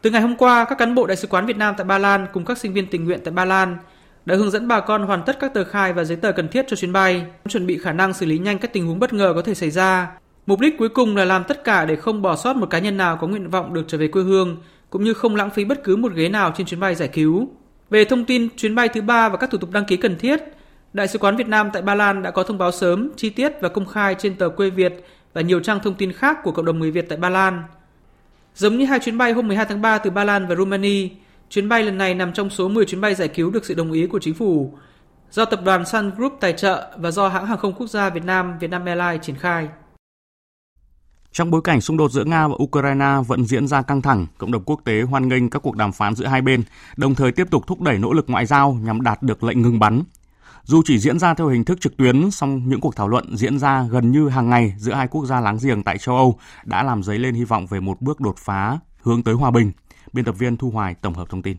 [0.01, 2.27] Từ ngày hôm qua, các cán bộ đại sứ quán Việt Nam tại Ba Lan
[2.33, 3.77] cùng các sinh viên tình nguyện tại Ba Lan
[4.25, 6.65] đã hướng dẫn bà con hoàn tất các tờ khai và giấy tờ cần thiết
[6.67, 9.33] cho chuyến bay, chuẩn bị khả năng xử lý nhanh các tình huống bất ngờ
[9.35, 10.07] có thể xảy ra.
[10.45, 12.97] Mục đích cuối cùng là làm tất cả để không bỏ sót một cá nhân
[12.97, 14.57] nào có nguyện vọng được trở về quê hương,
[14.89, 17.49] cũng như không lãng phí bất cứ một ghế nào trên chuyến bay giải cứu.
[17.89, 20.39] Về thông tin chuyến bay thứ ba và các thủ tục đăng ký cần thiết,
[20.93, 23.53] Đại sứ quán Việt Nam tại Ba Lan đã có thông báo sớm, chi tiết
[23.61, 26.65] và công khai trên tờ Quê Việt và nhiều trang thông tin khác của cộng
[26.65, 27.63] đồng người Việt tại Ba Lan.
[28.55, 31.09] Giống như hai chuyến bay hôm 12 tháng 3 từ Ba Lan và Romania,
[31.49, 33.91] chuyến bay lần này nằm trong số 10 chuyến bay giải cứu được sự đồng
[33.91, 34.73] ý của chính phủ,
[35.31, 38.25] do tập đoàn Sun Group tài trợ và do hãng hàng không quốc gia Việt
[38.25, 39.67] Nam Vietnam Airlines triển khai.
[41.31, 44.51] Trong bối cảnh xung đột giữa Nga và Ukraine vẫn diễn ra căng thẳng, cộng
[44.51, 46.63] đồng quốc tế hoan nghênh các cuộc đàm phán giữa hai bên,
[46.97, 49.79] đồng thời tiếp tục thúc đẩy nỗ lực ngoại giao nhằm đạt được lệnh ngừng
[49.79, 50.03] bắn.
[50.63, 53.59] Dù chỉ diễn ra theo hình thức trực tuyến, song những cuộc thảo luận diễn
[53.59, 56.83] ra gần như hàng ngày giữa hai quốc gia láng giềng tại châu Âu đã
[56.83, 59.71] làm dấy lên hy vọng về một bước đột phá hướng tới hòa bình.
[60.13, 61.57] Biên tập viên Thu Hoài tổng hợp thông tin.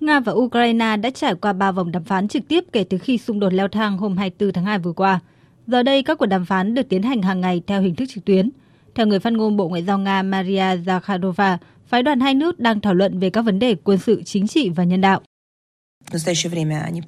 [0.00, 3.18] Nga và Ukraine đã trải qua 3 vòng đàm phán trực tiếp kể từ khi
[3.18, 5.20] xung đột leo thang hôm 24 tháng 2 vừa qua.
[5.66, 8.24] Giờ đây, các cuộc đàm phán được tiến hành hàng ngày theo hình thức trực
[8.24, 8.50] tuyến.
[8.94, 11.56] Theo người phát ngôn Bộ Ngoại giao Nga Maria Zakharova,
[11.86, 14.68] phái đoàn hai nước đang thảo luận về các vấn đề quân sự, chính trị
[14.68, 15.20] và nhân đạo.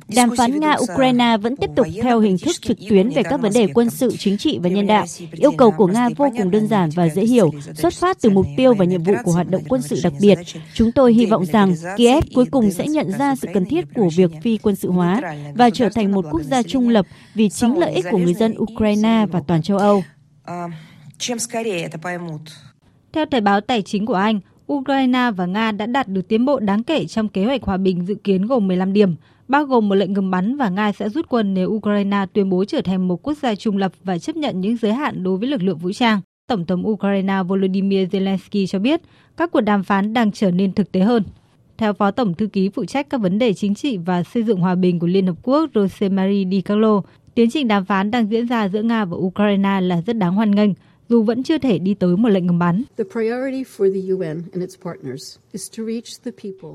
[0.09, 3.66] Đàm phán Nga-Ukraine vẫn tiếp tục theo hình thức trực tuyến về các vấn đề
[3.74, 5.07] quân sự, chính trị và nhân đạo.
[5.32, 8.47] Yêu cầu của Nga vô cùng đơn giản và dễ hiểu, xuất phát từ mục
[8.57, 10.38] tiêu và nhiệm vụ của hoạt động quân sự đặc biệt.
[10.74, 14.09] Chúng tôi hy vọng rằng Kiev cuối cùng sẽ nhận ra sự cần thiết của
[14.16, 15.20] việc phi quân sự hóa
[15.55, 18.55] và trở thành một quốc gia trung lập vì chính lợi ích của người dân
[18.59, 20.03] Ukraine và toàn châu Âu.
[23.12, 24.40] Theo Thời báo Tài chính của Anh,
[24.73, 28.07] Ukraine và Nga đã đạt được tiến bộ đáng kể trong kế hoạch hòa bình
[28.07, 29.14] dự kiến gồm 15 điểm,
[29.49, 32.64] bao gồm một lệnh ngừng bắn và Nga sẽ rút quân nếu Ukraine tuyên bố
[32.64, 35.49] trở thành một quốc gia trung lập và chấp nhận những giới hạn đối với
[35.49, 36.21] lực lượng vũ trang.
[36.49, 39.01] Tổng thống Ukraine Volodymyr Zelensky cho biết
[39.37, 41.23] các cuộc đàm phán đang trở nên thực tế hơn.
[41.79, 44.61] Theo Phó Tổng Thư ký phụ trách các vấn đề chính trị và xây dựng
[44.61, 47.01] hòa bình của Liên Hợp Quốc Rosemary Di Carlo,
[47.35, 50.51] tiến trình đàm phán đang diễn ra giữa Nga và Ukraine là rất đáng hoan
[50.51, 50.71] nghênh,
[51.09, 52.82] dù vẫn chưa thể đi tới một lệnh ngừng bắn.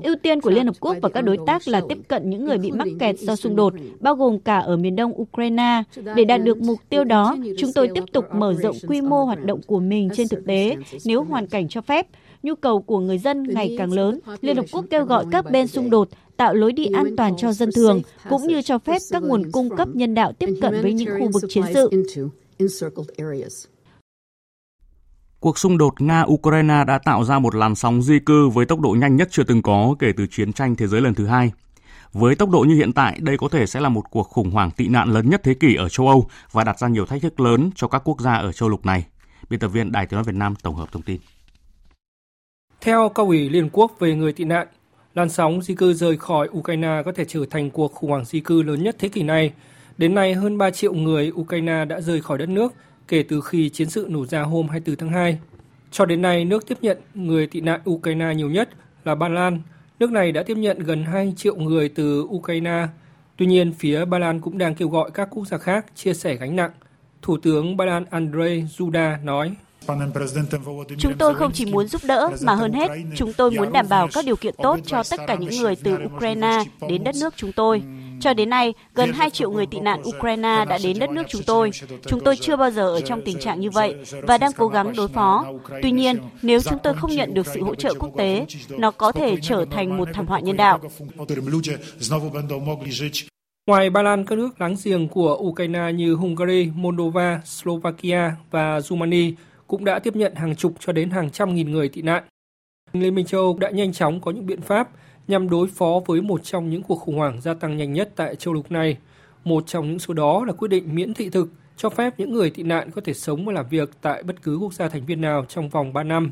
[0.02, 2.58] Ưu tiên của Liên Hợp Quốc và các đối tác là tiếp cận những người
[2.58, 5.82] bị mắc kẹt do xung đột, bao gồm cả ở miền đông Ukraine.
[6.16, 9.44] Để đạt được mục tiêu đó, chúng tôi tiếp tục mở rộng quy mô hoạt
[9.44, 12.06] động của mình trên thực tế nếu hoàn cảnh cho phép.
[12.42, 15.66] Nhu cầu của người dân ngày càng lớn, Liên Hợp Quốc kêu gọi các bên
[15.66, 19.22] xung đột tạo lối đi an toàn cho dân thường, cũng như cho phép các
[19.22, 21.90] nguồn cung cấp nhân đạo tiếp cận với những khu vực chiến sự.
[25.42, 28.90] Cuộc xung đột Nga-Ukraine đã tạo ra một làn sóng di cư với tốc độ
[28.90, 31.52] nhanh nhất chưa từng có kể từ chiến tranh thế giới lần thứ hai.
[32.12, 34.70] Với tốc độ như hiện tại, đây có thể sẽ là một cuộc khủng hoảng
[34.70, 37.40] tị nạn lớn nhất thế kỷ ở châu Âu và đặt ra nhiều thách thức
[37.40, 39.06] lớn cho các quốc gia ở châu lục này.
[39.50, 41.20] Biên tập viên Đài Tiếng nói Việt Nam tổng hợp thông tin.
[42.80, 44.66] Theo Cao ủy Liên Quốc về người tị nạn,
[45.14, 48.40] làn sóng di cư rời khỏi Ukraine có thể trở thành cuộc khủng hoảng di
[48.40, 49.52] cư lớn nhất thế kỷ này.
[49.98, 52.72] Đến nay, hơn 3 triệu người Ukraine đã rời khỏi đất nước
[53.08, 55.38] kể từ khi chiến sự nổ ra hôm 24 tháng 2.
[55.90, 58.68] Cho đến nay, nước tiếp nhận người tị nạn Ukraine nhiều nhất
[59.04, 59.62] là Ba Lan.
[59.98, 62.86] Nước này đã tiếp nhận gần 2 triệu người từ Ukraine.
[63.36, 66.36] Tuy nhiên, phía Ba Lan cũng đang kêu gọi các quốc gia khác chia sẻ
[66.36, 66.70] gánh nặng.
[67.22, 69.54] Thủ tướng Ba Lan Andrzej Duda nói.
[70.98, 74.08] Chúng tôi không chỉ muốn giúp đỡ mà hơn hết, chúng tôi muốn đảm bảo
[74.12, 77.52] các điều kiện tốt cho tất cả những người từ Ukraine đến đất nước chúng
[77.52, 77.82] tôi.
[78.22, 81.42] Cho đến nay, gần 2 triệu người tị nạn Ukraine đã đến đất nước chúng
[81.46, 81.70] tôi.
[82.06, 84.92] Chúng tôi chưa bao giờ ở trong tình trạng như vậy và đang cố gắng
[84.96, 85.46] đối phó.
[85.82, 89.12] Tuy nhiên, nếu chúng tôi không nhận được sự hỗ trợ quốc tế, nó có
[89.12, 90.80] thể trở thành một thảm họa nhân đạo.
[93.66, 99.32] Ngoài Ba Lan, các nước láng giềng của Ukraine như Hungary, Moldova, Slovakia và Romania
[99.66, 102.24] cũng đã tiếp nhận hàng chục cho đến hàng trăm nghìn người tị nạn.
[102.92, 104.88] Liên minh châu Âu đã nhanh chóng có những biện pháp
[105.28, 108.36] nhằm đối phó với một trong những cuộc khủng hoảng gia tăng nhanh nhất tại
[108.36, 108.96] châu lục này.
[109.44, 112.50] Một trong những số đó là quyết định miễn thị thực cho phép những người
[112.50, 115.20] tị nạn có thể sống và làm việc tại bất cứ quốc gia thành viên
[115.20, 116.30] nào trong vòng 3 năm.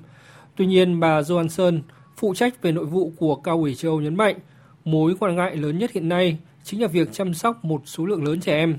[0.57, 1.81] Tuy nhiên, bà Johansson,
[2.17, 4.39] phụ trách về nội vụ của Cao ủy châu Âu nhấn mạnh,
[4.85, 8.25] mối quan ngại lớn nhất hiện nay chính là việc chăm sóc một số lượng
[8.25, 8.79] lớn trẻ em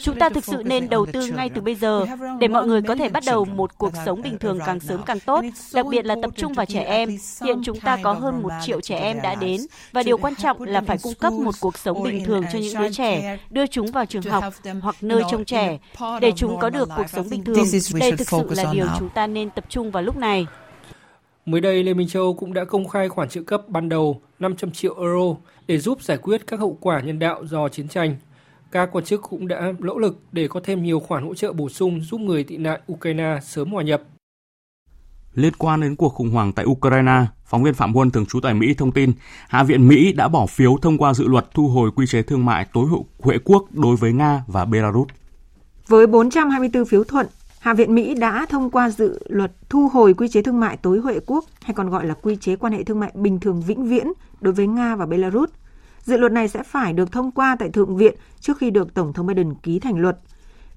[0.00, 2.06] Chúng ta thực sự nên đầu tư ngay từ bây giờ
[2.40, 5.20] để mọi người có thể bắt đầu một cuộc sống bình thường càng sớm càng
[5.20, 7.16] tốt, đặc biệt là tập trung vào trẻ em.
[7.42, 9.60] Hiện chúng ta có hơn một triệu trẻ em đã đến.
[9.92, 12.78] và điều quan trọng là phải cung cấp một cuộc sống bình thường cho những
[12.78, 14.44] đứa trẻ, đưa chúng vào trường học
[14.82, 15.78] hoặc nơi trông trẻ
[16.20, 17.64] để chúng có được cuộc sống bình thường.
[18.00, 20.46] Đây thực sự là điều chúng ta nên tập trung vào lúc này.
[21.46, 24.20] Mới đây, Liên minh châu Âu cũng đã công khai khoản trợ cấp ban đầu
[24.38, 25.34] 500 triệu euro
[25.68, 28.16] để giúp giải quyết các hậu quả nhân đạo do chiến tranh.
[28.70, 31.68] Các quan chức cũng đã nỗ lực để có thêm nhiều khoản hỗ trợ bổ
[31.68, 34.02] sung giúp người tị nạn Ukraine sớm hòa nhập.
[35.34, 38.54] Liên quan đến cuộc khủng hoảng tại Ukraine, phóng viên Phạm Huân thường trú tại
[38.54, 39.12] Mỹ thông tin,
[39.48, 42.44] Hạ viện Mỹ đã bỏ phiếu thông qua dự luật thu hồi quy chế thương
[42.44, 45.08] mại tối hậu Huệ quốc đối với Nga và Belarus.
[45.86, 47.26] Với 424 phiếu thuận,
[47.60, 50.98] Hạ viện Mỹ đã thông qua dự luật thu hồi quy chế thương mại tối
[50.98, 53.88] Huệ quốc hay còn gọi là quy chế quan hệ thương mại bình thường vĩnh
[53.88, 55.50] viễn đối với Nga và Belarus.
[56.02, 59.12] Dự luật này sẽ phải được thông qua tại Thượng viện trước khi được Tổng
[59.12, 60.18] thống Biden ký thành luật.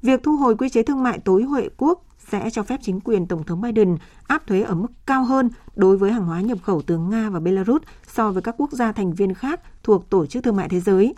[0.01, 3.27] Việc thu hồi quy chế thương mại tối Huệ quốc sẽ cho phép chính quyền
[3.27, 3.97] Tổng thống Biden
[4.27, 7.39] áp thuế ở mức cao hơn đối với hàng hóa nhập khẩu từ Nga và
[7.39, 10.79] Belarus so với các quốc gia thành viên khác thuộc Tổ chức Thương mại Thế
[10.79, 11.15] giới.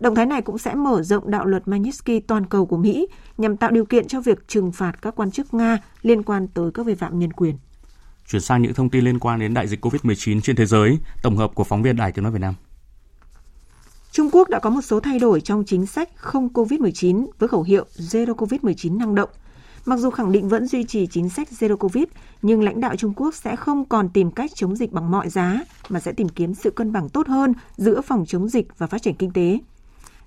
[0.00, 3.06] Động thái này cũng sẽ mở rộng đạo luật Magnitsky toàn cầu của Mỹ
[3.38, 6.70] nhằm tạo điều kiện cho việc trừng phạt các quan chức Nga liên quan tới
[6.74, 7.56] các vi phạm nhân quyền.
[8.32, 11.36] Chuyển sang những thông tin liên quan đến đại dịch COVID-19 trên thế giới, tổng
[11.36, 12.54] hợp của phóng viên Đài Tiếng Nói Việt Nam.
[14.12, 17.62] Trung Quốc đã có một số thay đổi trong chính sách không COVID-19 với khẩu
[17.62, 19.30] hiệu Zero COVID-19 năng động.
[19.84, 22.04] Mặc dù khẳng định vẫn duy trì chính sách Zero Covid,
[22.42, 25.60] nhưng lãnh đạo Trung Quốc sẽ không còn tìm cách chống dịch bằng mọi giá,
[25.88, 29.02] mà sẽ tìm kiếm sự cân bằng tốt hơn giữa phòng chống dịch và phát
[29.02, 29.58] triển kinh tế.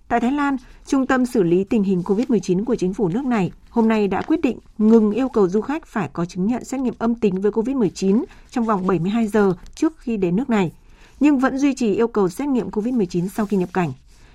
[0.08, 3.51] Tại Thái Lan, Trung tâm xử lý tình hình COVID-19 của chính phủ nước này
[3.70, 6.80] hôm nay đã quyết định ngừng yêu cầu du khách phải có chứng nhận xét
[6.82, 10.72] nghiệm âm tính với COVID-19 trong vòng 72 giờ trước khi đến nước này,
[11.20, 13.93] nhưng vẫn duy trì yêu cầu xét nghiệm COVID-19 sau khi nhập cảnh.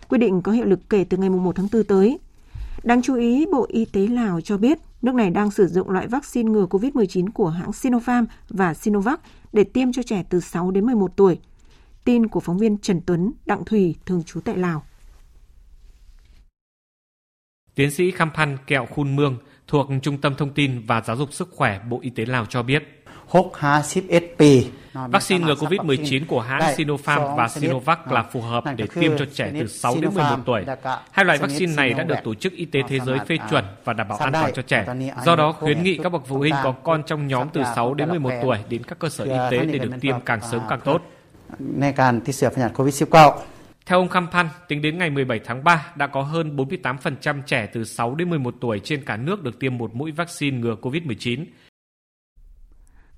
[0.09, 2.19] Quyết định có hiệu lực kể từ ngày 1 tháng 4 tới.
[2.83, 6.07] Đáng chú ý, Bộ Y tế Lào cho biết nước này đang sử dụng loại
[6.07, 9.21] vaccine ngừa COVID-19 của hãng Sinopharm và Sinovac
[9.53, 11.39] để tiêm cho trẻ từ 6 đến 11 tuổi.
[12.05, 14.83] Tin của phóng viên Trần Tuấn, Đặng Thùy, thường trú tại Lào.
[17.81, 21.33] Tiến sĩ Kham Phan Kẹo Khun Mương thuộc Trung tâm Thông tin và Giáo dục
[21.33, 23.05] Sức khỏe Bộ Y tế Lào cho biết,
[24.93, 25.45] Vaccine.
[25.45, 29.67] Ngừa COVID-19 của hãng Sinopharm và Sinovac là phù hợp để tiêm cho trẻ từ
[29.67, 30.65] 6 đến 11 tuổi.
[31.11, 33.93] Hai loại vaccine này đã được Tổ chức Y tế Thế giới phê chuẩn và
[33.93, 34.87] đảm bảo an toàn cho trẻ.
[35.25, 38.09] Do đó, khuyến nghị các bậc phụ huynh có con trong nhóm từ 6 đến
[38.09, 41.03] 11 tuổi đến các cơ sở y tế để được tiêm càng sớm càng tốt.
[43.87, 47.85] Theo ông Khampan, tính đến ngày 17 tháng 3, đã có hơn 48% trẻ từ
[47.85, 51.45] 6 đến 11 tuổi trên cả nước được tiêm một mũi vaccine ngừa COVID-19.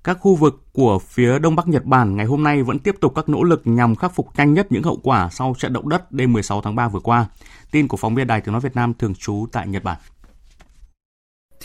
[0.03, 3.15] Các khu vực của phía Đông Bắc Nhật Bản ngày hôm nay vẫn tiếp tục
[3.15, 6.11] các nỗ lực nhằm khắc phục nhanh nhất những hậu quả sau trận động đất
[6.11, 7.25] đêm 16 tháng 3 vừa qua.
[7.71, 9.97] Tin của phóng viên Đài Tiếng Nói Việt Nam thường trú tại Nhật Bản.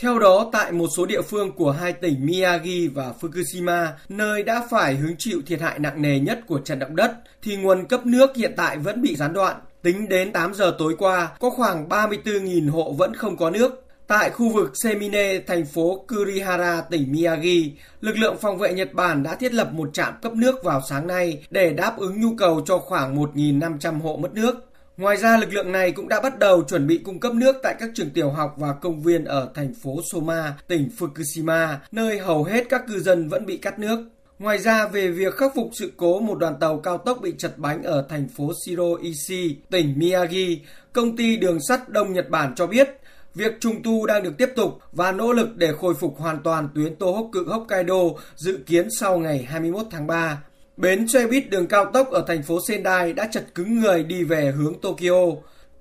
[0.01, 4.67] Theo đó, tại một số địa phương của hai tỉnh Miyagi và Fukushima, nơi đã
[4.69, 8.05] phải hứng chịu thiệt hại nặng nề nhất của trận động đất, thì nguồn cấp
[8.05, 9.55] nước hiện tại vẫn bị gián đoạn.
[9.81, 13.85] Tính đến 8 giờ tối qua, có khoảng 34.000 hộ vẫn không có nước.
[14.07, 17.71] Tại khu vực Semine, thành phố Kurihara, tỉnh Miyagi,
[18.01, 21.07] lực lượng phòng vệ Nhật Bản đã thiết lập một trạm cấp nước vào sáng
[21.07, 24.68] nay để đáp ứng nhu cầu cho khoảng 1.500 hộ mất nước.
[24.99, 27.75] Ngoài ra, lực lượng này cũng đã bắt đầu chuẩn bị cung cấp nước tại
[27.79, 32.43] các trường tiểu học và công viên ở thành phố Soma, tỉnh Fukushima, nơi hầu
[32.43, 34.09] hết các cư dân vẫn bị cắt nước.
[34.39, 37.57] Ngoài ra, về việc khắc phục sự cố một đoàn tàu cao tốc bị chật
[37.57, 40.59] bánh ở thành phố Shiroishi, tỉnh Miyagi,
[40.93, 42.89] công ty đường sắt Đông Nhật Bản cho biết
[43.35, 46.69] Việc trùng tu đang được tiếp tục và nỗ lực để khôi phục hoàn toàn
[46.75, 47.95] tuyến Tohoku Hokkaido
[48.35, 50.43] dự kiến sau ngày 21 tháng 3.
[50.79, 54.23] Bến xe buýt đường cao tốc ở thành phố Sendai đã chật cứng người đi
[54.23, 55.25] về hướng Tokyo.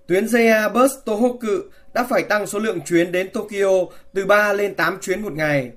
[0.06, 1.48] Tuyến JR Bus Tohoku
[1.94, 3.70] đã phải tăng số lượng chuyến đến Tokyo
[4.14, 5.72] từ 3 lên 8 chuyến một ngày.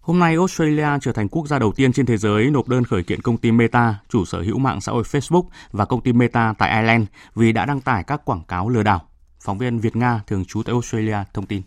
[0.00, 3.02] Hôm nay, Australia trở thành quốc gia đầu tiên trên thế giới nộp đơn khởi
[3.02, 6.54] kiện công ty Meta, chủ sở hữu mạng xã hội Facebook và công ty Meta
[6.58, 7.04] tại Ireland
[7.34, 9.08] vì đã đăng tải các quảng cáo lừa đảo.
[9.40, 11.62] Phóng viên Việt Nga thường trú tại Australia thông tin.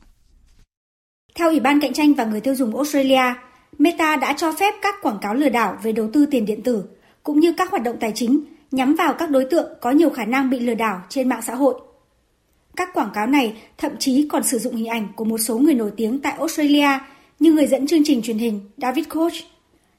[1.36, 3.36] Theo Ủy ban Cạnh tranh và Người tiêu dùng Australia,
[3.80, 6.84] Meta đã cho phép các quảng cáo lừa đảo về đầu tư tiền điện tử
[7.24, 10.26] cũng như các hoạt động tài chính nhắm vào các đối tượng có nhiều khả
[10.26, 11.82] năng bị lừa đảo trên mạng xã hội.
[12.76, 15.74] Các quảng cáo này thậm chí còn sử dụng hình ảnh của một số người
[15.74, 17.00] nổi tiếng tại Australia
[17.40, 19.34] như người dẫn chương trình truyền hình David Koch,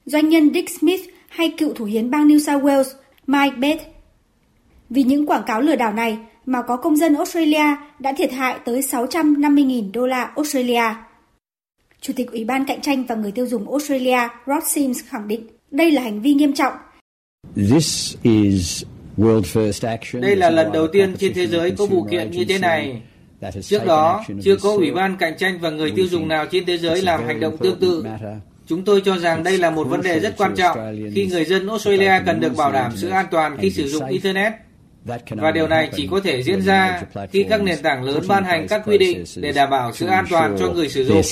[0.07, 2.93] doanh nhân Dick Smith hay cựu thủ hiến bang New South Wales
[3.27, 3.83] Mike Bett.
[4.91, 8.59] Vì những quảng cáo lừa đảo này mà có công dân Australia đã thiệt hại
[8.65, 10.83] tới 650.000 đô la Australia.
[12.01, 15.47] Chủ tịch Ủy ban Cạnh tranh và Người tiêu dùng Australia Rod Sims khẳng định
[15.71, 16.73] đây là hành vi nghiêm trọng.
[20.13, 23.03] Đây là lần đầu tiên trên thế giới có vụ kiện như thế này.
[23.63, 26.79] Trước đó, chưa có Ủy ban Cạnh tranh và Người tiêu dùng nào trên thế
[26.79, 28.05] giới làm hành động tương tự.
[28.67, 30.79] Chúng tôi cho rằng đây là một vấn đề rất quan trọng
[31.15, 34.53] khi người dân Australia cần được bảo đảm sự an toàn khi sử dụng Internet
[35.05, 38.67] và điều này chỉ có thể diễn ra khi các nền tảng lớn ban hành
[38.69, 41.23] các quy định để đảm bảo sự an toàn cho người sử dụng.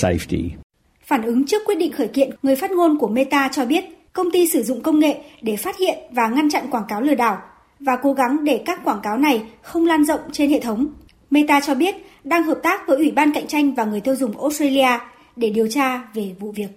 [1.05, 4.31] Phản ứng trước quyết định khởi kiện, người phát ngôn của Meta cho biết công
[4.31, 7.37] ty sử dụng công nghệ để phát hiện và ngăn chặn quảng cáo lừa đảo
[7.79, 10.87] và cố gắng để các quảng cáo này không lan rộng trên hệ thống.
[11.29, 14.41] Meta cho biết đang hợp tác với Ủy ban Cạnh tranh và Người tiêu dùng
[14.41, 14.99] Australia
[15.35, 16.67] để điều tra về vụ việc.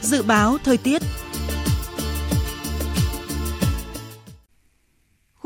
[0.00, 1.02] Dự báo thời tiết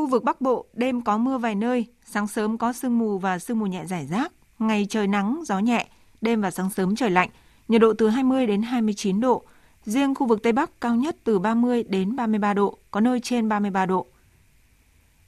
[0.00, 3.38] Khu vực Bắc Bộ đêm có mưa vài nơi, sáng sớm có sương mù và
[3.38, 5.86] sương mù nhẹ rải rác, ngày trời nắng, gió nhẹ,
[6.20, 7.28] đêm và sáng sớm trời lạnh,
[7.68, 9.44] nhiệt độ từ 20 đến 29 độ.
[9.84, 13.48] Riêng khu vực Tây Bắc cao nhất từ 30 đến 33 độ, có nơi trên
[13.48, 14.06] 33 độ.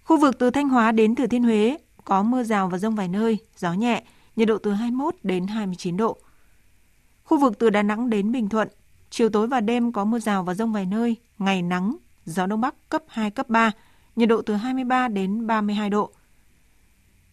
[0.05, 3.09] Khu vực từ Thanh Hóa đến Thừa Thiên Huế có mưa rào và rông vài
[3.09, 4.03] nơi, gió nhẹ,
[4.37, 6.17] nhiệt độ từ 21 đến 29 độ.
[7.25, 8.69] Khu vực từ Đà Nẵng đến Bình Thuận,
[9.11, 12.61] chiều tối và đêm có mưa rào và rông vài nơi, ngày nắng, gió Đông
[12.61, 13.73] Bắc cấp 2, cấp 3,
[14.17, 16.13] nhiệt độ từ 23 đến 32 độ.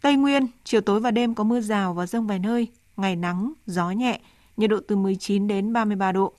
[0.02, 2.68] Tây Nguyên, chiều tối và đêm có mưa rào và rông vài nơi,
[2.98, 4.20] ngày nắng, gió nhẹ,
[4.58, 6.34] nhiệt độ từ 19 đến 33 độ.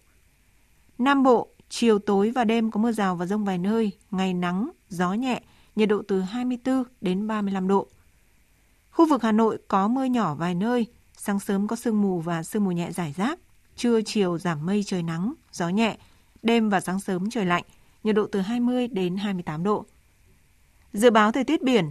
[0.99, 4.71] Nam Bộ, chiều tối và đêm có mưa rào và rông vài nơi, ngày nắng,
[4.89, 5.43] gió nhẹ,
[5.77, 7.87] nhiệt độ từ 24 đến 35 độ.
[8.91, 10.87] Khu vực Hà Nội có mưa nhỏ vài nơi,
[11.17, 13.39] sáng sớm có sương mù và sương mù nhẹ rải rác,
[13.77, 15.97] trưa chiều giảm mây trời nắng, gió nhẹ,
[16.43, 17.65] đêm và sáng sớm trời lạnh,
[18.05, 19.87] nhiệt độ từ 20 đến 28 độ.
[20.93, 21.91] Dự báo thời tiết biển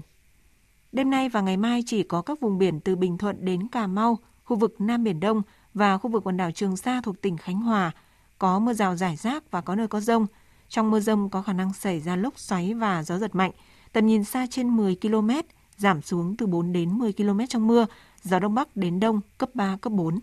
[0.91, 3.87] Đêm nay và ngày mai chỉ có các vùng biển từ Bình Thuận đến Cà
[3.87, 5.41] Mau, khu vực Nam Biển Đông
[5.73, 7.91] và khu vực quần đảo Trường Sa thuộc tỉnh Khánh Hòa
[8.37, 10.25] có mưa rào rải rác và có nơi có rông.
[10.69, 13.51] Trong mưa rông có khả năng xảy ra lốc xoáy và gió giật mạnh.
[13.93, 15.29] Tầm nhìn xa trên 10 km,
[15.77, 17.85] giảm xuống từ 4 đến 10 km trong mưa,
[18.23, 20.19] gió Đông Bắc đến Đông cấp 3, cấp 4.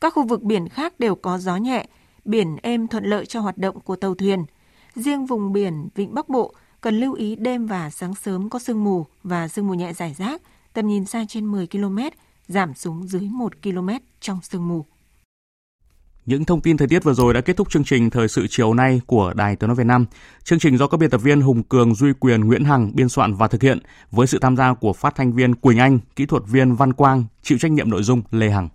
[0.00, 1.86] Các khu vực biển khác đều có gió nhẹ,
[2.24, 4.44] biển êm thuận lợi cho hoạt động của tàu thuyền.
[4.94, 6.54] Riêng vùng biển Vịnh Bắc Bộ
[6.86, 10.14] cần lưu ý đêm và sáng sớm có sương mù và sương mù nhẹ rải
[10.18, 11.98] rác, tầm nhìn xa trên 10 km,
[12.48, 13.88] giảm xuống dưới 1 km
[14.20, 14.84] trong sương mù.
[16.26, 18.74] Những thông tin thời tiết vừa rồi đã kết thúc chương trình Thời sự chiều
[18.74, 20.06] nay của Đài Tiếng Nói Việt Nam.
[20.44, 23.34] Chương trình do các biên tập viên Hùng Cường, Duy Quyền, Nguyễn Hằng biên soạn
[23.34, 23.78] và thực hiện
[24.10, 27.24] với sự tham gia của phát thanh viên Quỳnh Anh, kỹ thuật viên Văn Quang,
[27.42, 28.68] chịu trách nhiệm nội dung Lê Hằng.